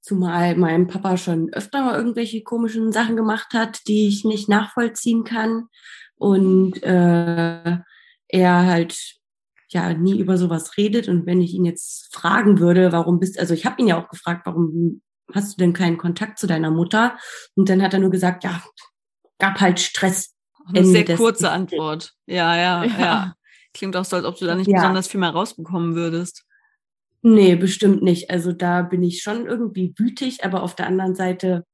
[0.00, 5.24] zumal mein Papa schon öfter mal irgendwelche komischen Sachen gemacht hat, die ich nicht nachvollziehen
[5.24, 5.68] kann.
[6.16, 7.78] Und äh,
[8.28, 9.18] er halt
[9.68, 11.08] ja nie über sowas redet.
[11.08, 14.08] Und wenn ich ihn jetzt fragen würde, warum bist, also ich habe ihn ja auch
[14.08, 17.18] gefragt, warum hast du denn keinen Kontakt zu deiner Mutter?
[17.54, 18.62] Und dann hat er nur gesagt, ja,
[19.38, 20.34] gab halt Stress.
[20.66, 22.14] Eine sehr kurze Antwort.
[22.26, 23.34] Ja, ja, ja, ja,
[23.74, 24.78] Klingt auch so, als ob du da nicht ja.
[24.78, 26.46] besonders viel mehr rausbekommen würdest.
[27.22, 28.30] Nee, bestimmt nicht.
[28.30, 31.64] Also da bin ich schon irgendwie wütig, aber auf der anderen Seite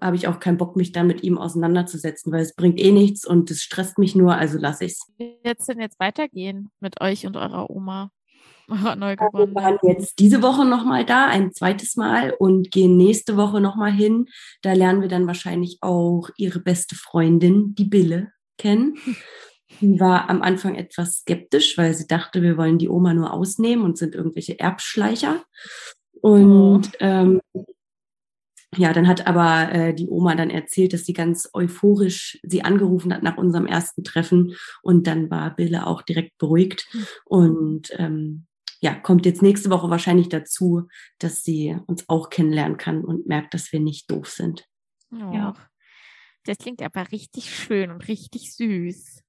[0.00, 3.24] habe ich auch keinen Bock, mich da mit ihm auseinanderzusetzen, weil es bringt eh nichts
[3.24, 5.06] und es stresst mich nur, also lass ich's.
[5.16, 8.10] Wie wird es denn jetzt weitergehen mit euch und eurer Oma?
[8.68, 13.92] Wir waren jetzt diese Woche nochmal da, ein zweites Mal und gehen nächste Woche nochmal
[13.92, 14.26] hin.
[14.62, 18.96] Da lernen wir dann wahrscheinlich auch ihre beste Freundin, die Bille, kennen.
[19.80, 23.84] Die war am Anfang etwas skeptisch, weil sie dachte, wir wollen die Oma nur ausnehmen
[23.84, 25.44] und sind irgendwelche Erbschleicher.
[26.22, 26.98] Und oh.
[27.00, 27.40] ähm,
[28.76, 33.12] ja, dann hat aber äh, die Oma dann erzählt, dass sie ganz euphorisch sie angerufen
[33.12, 34.54] hat nach unserem ersten Treffen.
[34.82, 36.86] Und dann war Bille auch direkt beruhigt.
[36.92, 37.06] Hm.
[37.24, 38.46] Und ähm,
[38.80, 43.54] ja, kommt jetzt nächste Woche wahrscheinlich dazu, dass sie uns auch kennenlernen kann und merkt,
[43.54, 44.66] dass wir nicht doof sind.
[45.12, 45.32] Oh.
[45.32, 45.54] Ja.
[46.44, 49.22] Das klingt aber richtig schön und richtig süß.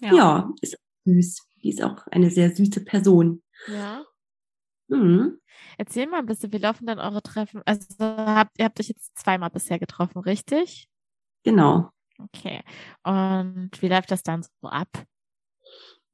[0.00, 1.46] Ja, ja ist süß.
[1.62, 3.42] Die ist auch eine sehr süße Person.
[3.68, 4.04] Ja.
[4.88, 5.40] Mhm.
[5.78, 7.62] Erzähl mal ein bisschen, wie laufen dann eure Treffen?
[7.64, 10.88] Also habt, ihr habt euch jetzt zweimal bisher getroffen, richtig?
[11.42, 11.90] Genau.
[12.18, 12.62] Okay.
[13.02, 14.88] Und wie läuft das dann so ab?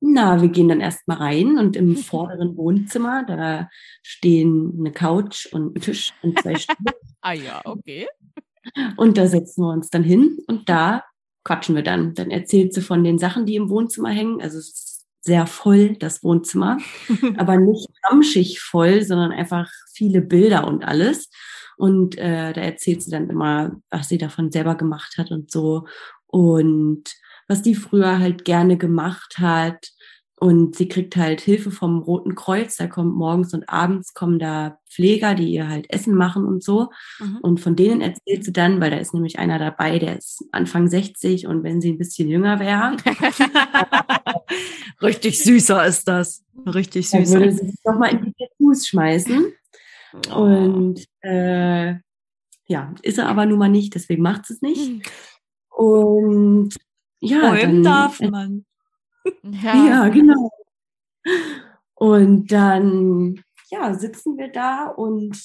[0.00, 3.68] Na, wir gehen dann erstmal rein und im vorderen Wohnzimmer, da
[4.02, 6.94] stehen eine Couch und ein Tisch und zwei Stühle.
[7.20, 8.06] ah ja, okay.
[8.96, 11.04] Und da setzen wir uns dann hin und da
[11.44, 12.14] quatschen wir dann.
[12.14, 14.40] Dann erzählt sie von den Sachen, die im Wohnzimmer hängen.
[14.40, 16.78] Also es ist sehr voll, das Wohnzimmer,
[17.36, 21.30] aber nicht ramschig voll, sondern einfach viele Bilder und alles.
[21.76, 25.86] Und äh, da erzählt sie dann immer, was sie davon selber gemacht hat und so.
[26.26, 27.04] Und
[27.50, 29.90] was die früher halt gerne gemacht hat.
[30.38, 32.76] Und sie kriegt halt Hilfe vom Roten Kreuz.
[32.76, 36.90] Da kommt morgens und abends kommen da Pfleger, die ihr halt Essen machen und so.
[37.18, 37.38] Mhm.
[37.42, 40.88] Und von denen erzählt sie dann, weil da ist nämlich einer dabei, der ist Anfang
[40.88, 42.96] 60 und wenn sie ein bisschen jünger wäre.
[45.02, 46.44] Richtig süßer ist das.
[46.64, 47.34] Richtig süßer.
[47.34, 49.52] Dann würde sie sich doch mal in die Tattoos schmeißen.
[50.32, 50.38] Oh.
[50.38, 51.96] Und äh,
[52.66, 54.86] ja, ist er aber nun mal nicht, deswegen macht sie es nicht.
[54.86, 55.02] Hm.
[55.68, 56.76] Und
[57.20, 58.64] ja, Träumen darf man.
[59.42, 59.86] Ja.
[59.86, 60.50] ja, genau.
[61.94, 65.36] Und dann, ja, sitzen wir da und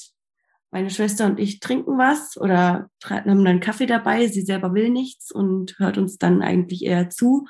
[0.72, 4.28] meine Schwester und ich trinken was oder haben dann Kaffee dabei.
[4.28, 7.48] Sie selber will nichts und hört uns dann eigentlich eher zu.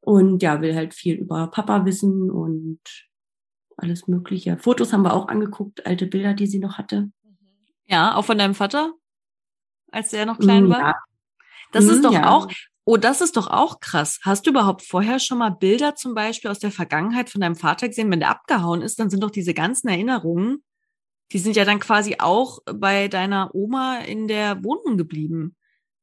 [0.00, 2.80] Und ja, will halt viel über Papa wissen und
[3.76, 4.56] alles Mögliche.
[4.58, 7.10] Fotos haben wir auch angeguckt, alte Bilder, die sie noch hatte.
[7.86, 8.92] Ja, auch von deinem Vater,
[9.92, 10.80] als er noch klein war.
[10.80, 10.94] Ja.
[11.72, 12.30] Das ist mhm, doch ja.
[12.30, 12.48] auch,
[12.88, 14.20] Oh, das ist doch auch krass.
[14.22, 17.88] Hast du überhaupt vorher schon mal Bilder zum Beispiel aus der Vergangenheit von deinem Vater
[17.88, 18.12] gesehen?
[18.12, 20.62] Wenn der abgehauen ist, dann sind doch diese ganzen Erinnerungen,
[21.32, 25.56] die sind ja dann quasi auch bei deiner Oma in der Wohnung geblieben.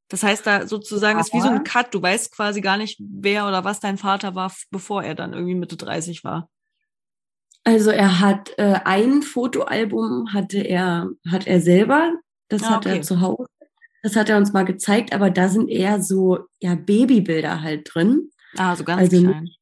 [0.09, 1.93] Das heißt, da sozusagen ist wie so ein Cut.
[1.93, 5.55] Du weißt quasi gar nicht, wer oder was dein Vater war, bevor er dann irgendwie
[5.55, 6.49] Mitte 30 war.
[7.63, 12.11] Also er hat äh, ein Fotoalbum hatte er hat er selber,
[12.49, 13.45] das ah, hat er zu Hause
[14.03, 18.29] das hat er uns mal gezeigt, aber da sind eher so ja Babybilder halt drin.
[18.57, 19.43] Ah, so ganz also klein.
[19.43, 19.59] Nicht,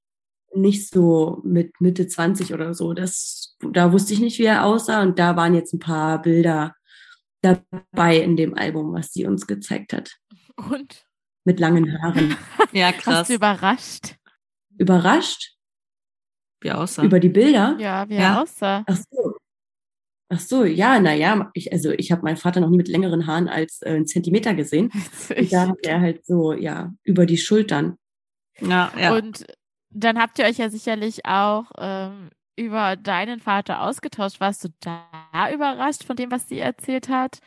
[0.54, 2.94] nicht so mit Mitte 20 oder so.
[2.94, 5.04] Das, da wusste ich nicht, wie er aussah.
[5.04, 6.76] Und da waren jetzt ein paar Bilder
[7.42, 10.18] dabei in dem Album, was sie uns gezeigt hat.
[10.58, 11.06] Und?
[11.44, 12.36] Mit langen Haaren.
[12.72, 13.20] ja, krass.
[13.20, 14.16] Hast du überrascht?
[14.78, 15.56] Überrascht?
[16.62, 17.04] Wie er aussah.
[17.04, 17.78] Über die Bilder?
[17.80, 18.42] Ja, wie er ja.
[18.42, 18.84] aussah.
[18.88, 19.31] Ach so.
[20.34, 23.50] Ach so, ja, naja, ich, also ich habe meinen Vater noch nie mit längeren Haaren
[23.50, 24.90] als äh, einen Zentimeter gesehen.
[25.38, 27.98] Und da hat er halt so, ja, über die Schultern.
[28.62, 29.14] Ja, ja.
[29.14, 29.46] Und
[29.90, 34.40] dann habt ihr euch ja sicherlich auch ähm, über deinen Vater ausgetauscht.
[34.40, 37.40] Warst du da überrascht von dem, was sie erzählt hat?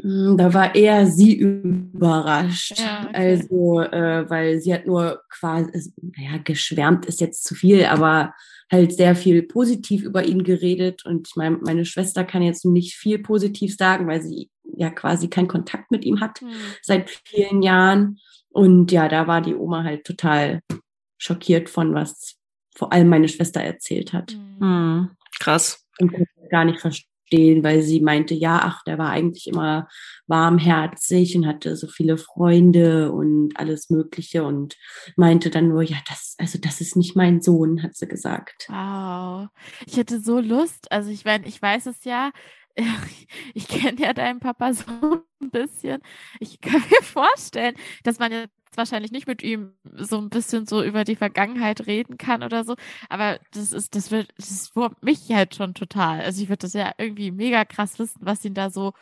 [0.00, 2.78] Hm, da war eher sie überrascht.
[2.78, 3.14] Ja, okay.
[3.14, 8.34] Also, äh, weil sie hat nur quasi, naja, geschwärmt ist jetzt zu viel, aber
[8.70, 11.04] halt sehr viel positiv über ihn geredet.
[11.04, 15.28] Und ich meine, meine Schwester kann jetzt nicht viel positiv sagen, weil sie ja quasi
[15.28, 16.52] keinen Kontakt mit ihm hat mhm.
[16.82, 18.18] seit vielen Jahren.
[18.50, 20.60] Und ja, da war die Oma halt total
[21.18, 22.36] schockiert von was
[22.76, 24.36] vor allem meine Schwester erzählt hat.
[24.58, 25.10] Mhm.
[25.38, 25.86] Krass.
[26.00, 26.12] Und
[26.50, 29.88] gar nicht verstehen stehen, weil sie meinte, ja, ach, der war eigentlich immer
[30.26, 34.76] warmherzig und hatte so viele Freunde und alles Mögliche und
[35.16, 38.66] meinte dann nur, ja, das, also das ist nicht mein Sohn, hat sie gesagt.
[38.68, 39.48] Wow.
[39.86, 42.30] Ich hätte so Lust, also ich meine, ich weiß es ja,
[43.54, 44.84] ich kenne ja deinen Papa so
[45.40, 46.00] ein bisschen.
[46.40, 50.82] Ich kann mir vorstellen, dass man jetzt wahrscheinlich nicht mit ihm so ein bisschen so
[50.82, 52.74] über die Vergangenheit reden kann oder so,
[53.08, 56.20] aber das ist, das wird, das wurmt mich halt schon total.
[56.20, 58.92] Also ich würde das ja irgendwie mega krass wissen, was ihn da so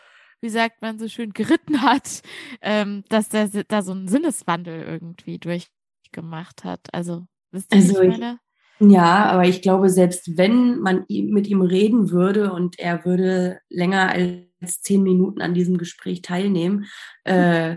[0.42, 2.22] wie sagt man so schön, geritten hat,
[2.60, 6.92] ähm, dass der da so einen Sinneswandel irgendwie durchgemacht hat.
[6.92, 8.40] Also, wisst ihr, also ich meine?
[8.84, 14.10] Ja, aber ich glaube, selbst wenn man mit ihm reden würde und er würde länger
[14.60, 16.86] als zehn Minuten an diesem Gespräch teilnehmen,
[17.22, 17.76] äh,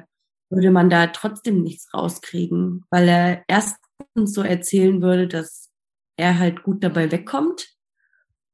[0.50, 5.70] würde man da trotzdem nichts rauskriegen, weil er erstens so erzählen würde, dass
[6.18, 7.68] er halt gut dabei wegkommt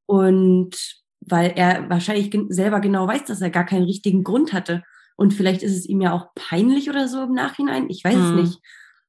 [0.05, 0.75] und
[1.21, 4.83] weil er wahrscheinlich selber genau weiß, dass er gar keinen richtigen Grund hatte.
[5.15, 7.89] Und vielleicht ist es ihm ja auch peinlich oder so im Nachhinein.
[7.89, 8.23] Ich weiß hm.
[8.23, 8.59] es nicht.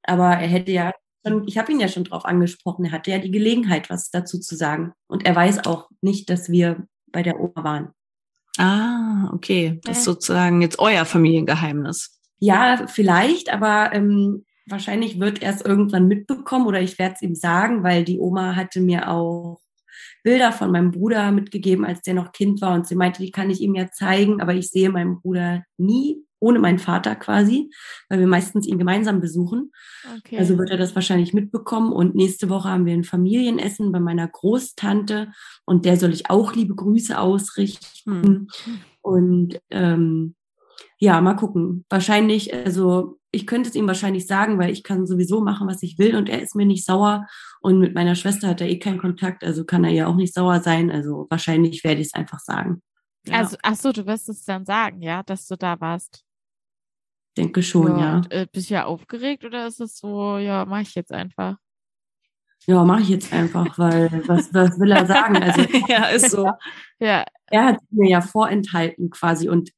[0.03, 0.93] Aber er hätte ja
[1.25, 4.39] schon, ich habe ihn ja schon drauf angesprochen, er hatte ja die Gelegenheit, was dazu
[4.39, 4.93] zu sagen.
[5.07, 7.89] Und er weiß auch nicht, dass wir bei der Oma waren.
[8.59, 9.81] Ah, okay.
[9.85, 12.19] Das ist sozusagen jetzt euer Familiengeheimnis.
[12.39, 17.35] Ja, vielleicht, aber ähm, wahrscheinlich wird er es irgendwann mitbekommen oder ich werde es ihm
[17.35, 19.61] sagen, weil die Oma hatte mir auch
[20.23, 22.75] Bilder von meinem Bruder mitgegeben, als der noch Kind war.
[22.75, 26.25] Und sie meinte, die kann ich ihm ja zeigen, aber ich sehe meinen Bruder nie,
[26.43, 27.71] ohne meinen Vater quasi,
[28.09, 29.71] weil wir meistens ihn gemeinsam besuchen.
[30.19, 30.39] Okay.
[30.39, 31.93] Also wird er das wahrscheinlich mitbekommen.
[31.93, 35.33] Und nächste Woche haben wir ein Familienessen bei meiner Großtante
[35.65, 38.49] und der soll ich auch liebe Grüße ausrichten.
[38.65, 38.83] Hm.
[39.01, 40.35] Und ähm,
[40.99, 41.85] ja, mal gucken.
[41.89, 45.99] Wahrscheinlich, also ich könnte es ihm wahrscheinlich sagen, weil ich kann sowieso machen, was ich
[45.99, 47.27] will und er ist mir nicht sauer.
[47.61, 50.35] Und mit meiner Schwester hat er eh keinen Kontakt, also kann er ja auch nicht
[50.35, 50.91] sauer sein.
[50.91, 52.83] Also wahrscheinlich werde ich es einfach sagen.
[53.27, 53.39] Ja.
[53.39, 56.25] Also, ach so, du wirst es dann sagen, ja, dass du da warst.
[57.37, 58.21] Denke schon, ja.
[58.21, 58.23] ja.
[58.31, 61.57] Äh, bist du ja aufgeregt oder ist es so, ja, mache ich jetzt einfach?
[62.67, 65.37] Ja, mache ich jetzt einfach, weil was, was will er sagen?
[65.37, 66.51] Also, ja, ist so.
[66.99, 67.25] ja.
[67.47, 69.71] Er hat mir ja vorenthalten quasi und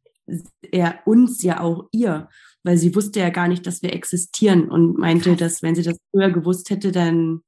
[0.70, 2.28] er uns ja auch ihr
[2.64, 5.98] weil sie wusste ja gar nicht, dass wir existieren und meinte, dass wenn sie das
[6.10, 7.42] früher gewusst hätte, dann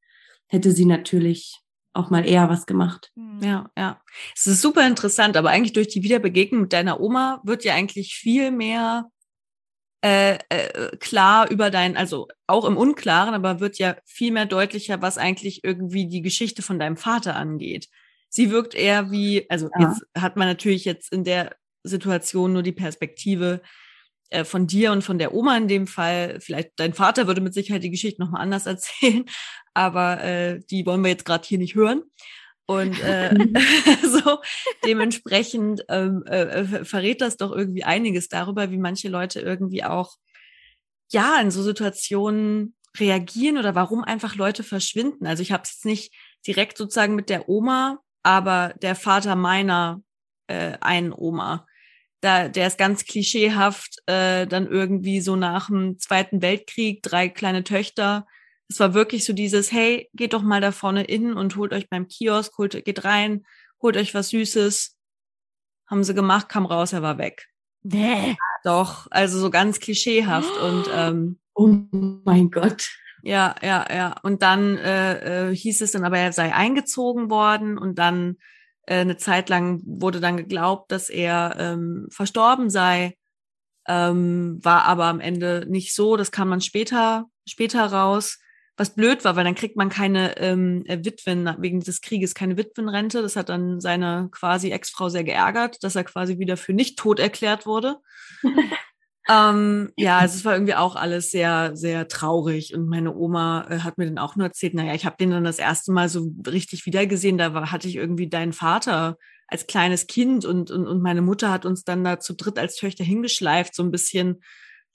[0.47, 1.59] hätte sie natürlich
[1.95, 3.11] auch mal eher was gemacht.
[3.17, 3.41] Hm.
[3.43, 4.01] Ja, ja.
[4.37, 8.15] Es ist super interessant, aber eigentlich durch die Wiederbegegnung mit deiner Oma wird ja eigentlich
[8.15, 9.07] viel mehr
[10.03, 15.03] äh, äh, klar über dein, also auch im Unklaren, aber wird ja viel mehr deutlicher,
[15.03, 17.89] was eigentlich irgendwie die Geschichte von deinem Vater angeht.
[18.29, 19.89] Sie wirkt eher wie, also ja.
[19.89, 23.63] jetzt hat man natürlich jetzt in der Situation nur die Perspektive
[24.31, 26.41] äh, von dir und von der Oma in dem Fall.
[26.41, 29.25] Vielleicht dein Vater würde mit Sicherheit die Geschichte nochmal anders erzählen,
[29.75, 32.03] aber äh, die wollen wir jetzt gerade hier nicht hören.
[32.67, 33.33] Und äh,
[34.03, 34.41] so
[34.85, 40.17] dementsprechend ähm, äh, verrät das doch irgendwie einiges darüber, wie manche Leute irgendwie auch
[41.13, 45.27] ja in so Situationen reagieren oder warum einfach Leute verschwinden.
[45.27, 46.13] Also ich habe es nicht
[46.47, 50.03] direkt sozusagen mit der Oma, aber der Vater meiner
[50.49, 51.67] äh, einen Oma
[52.21, 57.63] da, der ist ganz klischeehaft, äh, dann irgendwie so nach dem Zweiten Weltkrieg, drei kleine
[57.65, 58.27] Töchter.
[58.69, 61.89] Es war wirklich so dieses, hey, geht doch mal da vorne in und holt euch
[61.89, 63.45] beim Kiosk, holt, geht rein,
[63.81, 64.97] holt euch was Süßes.
[65.89, 67.47] Haben sie gemacht, kam raus, er war weg.
[67.83, 68.37] Nee.
[68.65, 71.69] Doch, also so ganz klischeehaft und ähm, oh
[72.25, 72.89] mein Gott.
[73.23, 74.15] Ja, ja, ja.
[74.23, 78.37] Und dann äh, äh, hieß es dann aber, er sei eingezogen worden und dann
[78.87, 83.17] äh, eine Zeit lang wurde dann geglaubt, dass er ähm, verstorben sei,
[83.89, 86.17] ähm, war aber am Ende nicht so.
[86.17, 88.39] Das kam man später, später raus.
[88.77, 92.57] Was blöd war, weil dann kriegt man keine ähm, äh, Witwen, wegen des Krieges keine
[92.57, 93.23] Witwenrente.
[93.23, 97.19] Das hat dann seine quasi Ex-Frau sehr geärgert, dass er quasi wieder für nicht tot
[97.19, 97.97] erklärt wurde.
[99.29, 102.75] Ähm, ja, also es war irgendwie auch alles sehr, sehr traurig.
[102.75, 105.45] Und meine Oma äh, hat mir dann auch nur erzählt, naja, ich habe den dann
[105.45, 107.39] das erste Mal so richtig wiedergesehen.
[107.39, 111.51] Da war, hatte ich irgendwie deinen Vater als kleines Kind und, und, und meine Mutter
[111.51, 114.43] hat uns dann da zu dritt als Töchter hingeschleift, so ein bisschen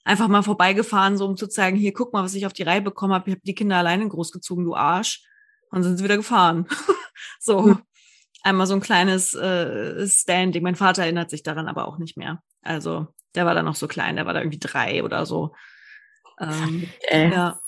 [0.04, 2.82] einfach mal vorbeigefahren, so um zu zeigen, hier, guck mal, was ich auf die Reihe
[2.82, 3.30] bekommen habe.
[3.30, 5.24] Ich habe die Kinder alleine großgezogen, du Arsch.
[5.70, 6.66] Und sind sie wieder gefahren.
[7.40, 7.62] so.
[7.62, 7.82] Mhm.
[8.44, 10.62] Einmal so ein kleines äh, Standing.
[10.62, 12.42] Mein Vater erinnert sich daran aber auch nicht mehr.
[12.60, 15.54] Also der war da noch so klein, der war da irgendwie drei oder so.
[16.40, 17.30] Ähm, äh.
[17.30, 17.60] Ja.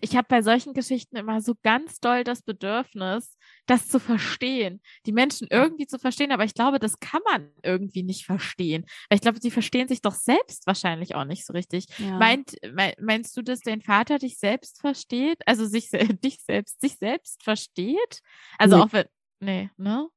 [0.00, 3.35] Ich habe bei solchen Geschichten immer so ganz doll das Bedürfnis,
[3.66, 8.02] das zu verstehen, die Menschen irgendwie zu verstehen, aber ich glaube, das kann man irgendwie
[8.02, 8.84] nicht verstehen.
[9.08, 11.86] Weil ich glaube, sie verstehen sich doch selbst wahrscheinlich auch nicht so richtig.
[11.98, 12.18] Ja.
[12.18, 12.56] Meint,
[13.00, 15.38] meinst du, dass dein Vater dich selbst versteht?
[15.46, 15.90] Also sich
[16.24, 18.20] dich selbst, sich selbst versteht?
[18.58, 18.82] Also nee.
[18.82, 19.06] auch wenn.
[19.40, 20.08] Nee, ne?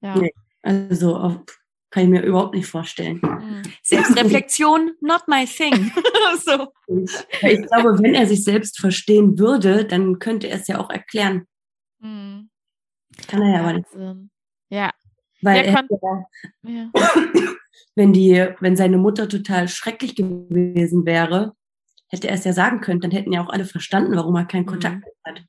[0.00, 0.16] Ja.
[0.16, 0.32] Nee.
[0.62, 1.44] Also auf
[1.90, 3.20] kann ich mir überhaupt nicht vorstellen.
[3.20, 3.62] Hm.
[3.82, 5.90] Selbstreflexion, not my thing.
[6.44, 6.68] so.
[6.86, 11.46] Ich glaube, wenn er sich selbst verstehen würde, dann könnte er es ja auch erklären.
[11.98, 12.49] Mhm.
[13.28, 13.88] Kann er ja aber nicht.
[14.70, 14.90] Ja.
[15.42, 16.28] Weil ja, er,
[16.62, 16.90] ja.
[17.94, 21.54] wenn die, wenn seine Mutter total schrecklich gewesen wäre,
[22.08, 24.66] hätte er es ja sagen können, dann hätten ja auch alle verstanden, warum er keinen.
[24.66, 25.10] Kontakt mhm.
[25.24, 25.42] hat.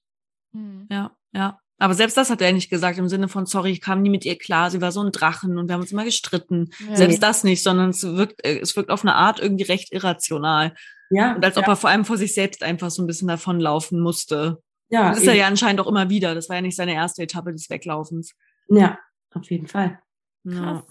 [0.54, 0.88] Hm.
[0.90, 1.60] Ja, ja.
[1.82, 4.24] Aber selbst das hat er nicht gesagt, im Sinne von, sorry, ich kam nie mit
[4.24, 6.70] ihr klar, sie war so ein Drachen und wir haben uns immer gestritten.
[6.88, 6.96] Ja.
[6.96, 10.76] Selbst das nicht, sondern es wirkt, äh, es wirkt auf eine Art irgendwie recht irrational.
[11.10, 11.34] Ja.
[11.34, 11.64] Und als ja.
[11.64, 14.62] ob er vor allem vor sich selbst einfach so ein bisschen davonlaufen musste.
[14.92, 15.10] Ja.
[15.10, 16.36] das ist er ja anscheinend auch immer wieder.
[16.36, 18.36] Das war ja nicht seine erste Etappe des Weglaufens.
[18.68, 19.00] Ja,
[19.34, 20.00] auf jeden Fall.
[20.44, 20.86] Ja.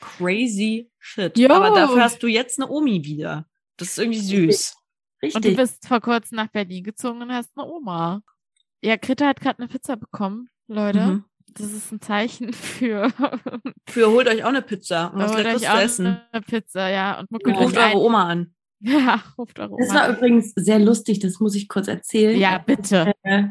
[0.00, 1.36] Crazy shit.
[1.38, 1.50] Yo.
[1.50, 3.46] Aber dafür hast du jetzt eine Omi wieder.
[3.76, 4.76] Das ist irgendwie süß.
[5.22, 5.36] Richtig.
[5.36, 8.22] Und du bist vor kurzem nach Berlin gezogen und hast eine Oma.
[8.82, 11.00] Ja, Krita hat gerade eine Pizza bekommen, Leute.
[11.00, 11.24] Mhm.
[11.48, 13.12] Das ist ein Zeichen für.
[13.86, 16.20] für holt euch auch eine Pizza und was Leckeres zu essen.
[16.32, 17.20] Eine Pizza, ja.
[17.20, 17.54] Und ja.
[17.54, 18.54] ruft eure Oma an.
[18.80, 22.38] Ja, ruft eure Oma Das war übrigens sehr lustig, das muss ich kurz erzählen.
[22.38, 23.12] Ja, bitte.
[23.22, 23.44] Äh,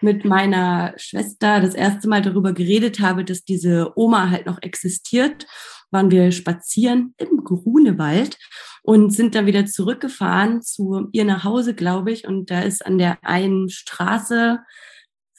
[0.00, 5.46] mit meiner Schwester das erste Mal darüber geredet habe, dass diese Oma halt noch existiert,
[5.90, 8.38] waren wir spazieren im Grunewald
[8.82, 12.26] und sind dann wieder zurückgefahren zu ihr nach Hause, glaube ich.
[12.26, 14.60] Und da ist an der einen Straße,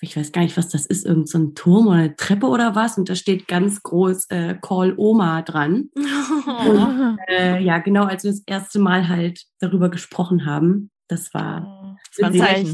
[0.01, 2.97] ich weiß gar nicht, was das ist, irgendein so Turm oder eine Treppe oder was.
[2.97, 5.89] Und da steht ganz groß äh, Call Oma dran.
[5.95, 10.91] Und, äh, ja, genau, als wir das erste Mal halt darüber gesprochen haben.
[11.07, 12.65] Das war, das war sehr,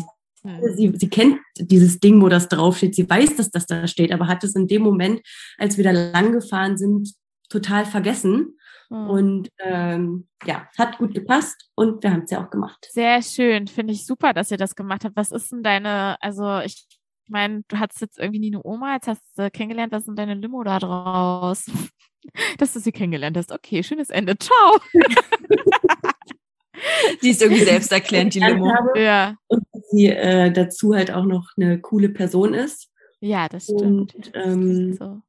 [0.76, 2.94] Sie, sie kennt dieses Ding, wo das draufsteht.
[2.94, 5.22] Sie weiß, dass das da steht, aber hat es in dem Moment,
[5.58, 7.14] als wir da lang gefahren sind,
[7.50, 8.56] total vergessen.
[8.90, 9.10] Mhm.
[9.10, 12.88] Und ähm, ja, hat gut gepasst und wir haben es ja auch gemacht.
[12.92, 15.16] Sehr schön, finde ich super, dass ihr das gemacht habt.
[15.16, 16.86] Was ist denn deine, also ich
[17.30, 20.36] meine, du hattest jetzt irgendwie nie eine Oma, jetzt hast du kennengelernt, was sind deine
[20.36, 21.66] Limo da draus?
[22.58, 23.52] Dass du sie kennengelernt hast.
[23.52, 24.36] Okay, schönes Ende.
[24.38, 24.80] Ciao.
[27.22, 28.74] sie ist irgendwie selbsterklärend, die Limo.
[28.96, 29.36] Ja.
[29.48, 32.90] Und sie äh, dazu halt auch noch eine coole Person ist.
[33.20, 34.16] Ja, das stimmt.
[34.16, 35.22] Und, ähm, so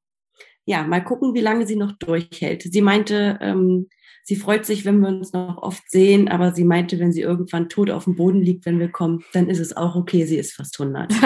[0.67, 2.63] ja, mal gucken, wie lange sie noch durchhält.
[2.63, 3.89] Sie meinte, ähm,
[4.27, 7.69] sie freut sich, wenn wir uns noch oft sehen, aber sie meinte, wenn sie irgendwann
[7.69, 10.53] tot auf dem Boden liegt, wenn wir kommen, dann ist es auch okay, sie ist
[10.53, 11.11] fast 100.
[11.13, 11.21] das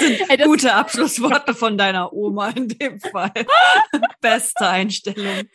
[0.00, 3.32] sind hey, das gute Abschlussworte von deiner Oma in dem Fall.
[4.20, 5.48] Beste Einstellung.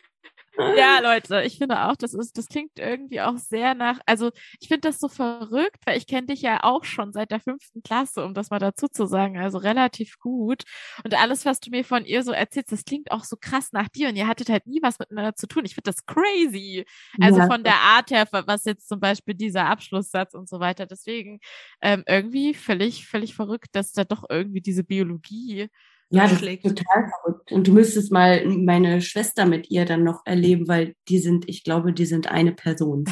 [0.57, 4.67] Ja, Leute, ich finde auch, das ist, das klingt irgendwie auch sehr nach, also ich
[4.67, 8.23] finde das so verrückt, weil ich kenne dich ja auch schon seit der fünften Klasse,
[8.23, 10.63] um das mal dazu zu sagen, also relativ gut.
[11.03, 13.89] Und alles, was du mir von ihr so erzählst, das klingt auch so krass nach
[13.89, 15.65] dir und ihr hattet halt nie was miteinander zu tun.
[15.65, 16.85] Ich finde das crazy.
[17.19, 17.47] Also ja.
[17.47, 20.85] von der Art her, was jetzt zum Beispiel dieser Abschlusssatz und so weiter.
[20.85, 21.39] Deswegen
[21.81, 25.69] ähm, irgendwie völlig, völlig verrückt, dass da doch irgendwie diese Biologie
[26.09, 27.51] ja, das ist total verrückt.
[27.51, 31.63] Und du müsstest mal meine Schwester mit ihr dann noch erleben, weil die sind, ich
[31.63, 33.05] glaube, die sind eine Person.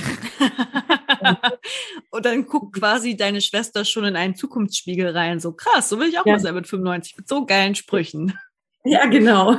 [2.12, 5.40] und dann guckt quasi deine Schwester schon in einen Zukunftsspiegel rein.
[5.40, 6.34] So krass, so will ich auch ja.
[6.34, 8.38] mal sein mit 95, mit so geilen Sprüchen.
[8.84, 9.56] Ja, genau.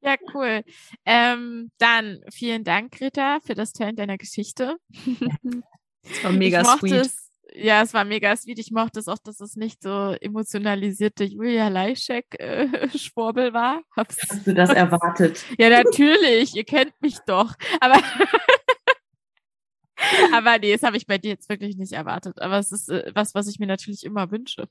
[0.00, 0.62] Ja, cool.
[1.04, 4.76] Ähm, dann vielen Dank, Greta, für das Teilen deiner Geschichte.
[6.08, 6.92] Das war mega sweet.
[6.92, 8.58] Es, ja, es war mega sweet.
[8.58, 13.82] Ich mochte es auch, dass es nicht so emotionalisierte Julia Leischek-Schwurbel äh, war.
[13.96, 15.44] Hab's Hast du das erwartet?
[15.58, 16.54] Ja, natürlich.
[16.54, 17.54] Ihr kennt mich doch.
[17.80, 17.94] Aber,
[20.34, 22.40] aber nee, das habe ich bei dir jetzt wirklich nicht erwartet.
[22.40, 24.68] Aber es ist äh, was, was ich mir natürlich immer wünsche.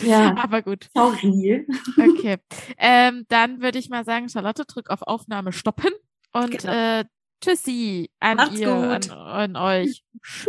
[0.00, 0.34] ja.
[0.36, 0.88] Aber gut.
[0.94, 1.66] Sorry.
[1.96, 2.38] Okay.
[2.78, 5.90] Ähm, dann würde ich mal sagen, Charlotte, drück auf Aufnahme stoppen.
[6.32, 6.72] Und genau.
[6.72, 7.04] äh,
[7.42, 10.02] tschüssi an Macht's ihr, an, an euch.
[10.22, 10.48] Tschüss.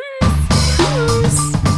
[0.83, 1.72] Beijinhos!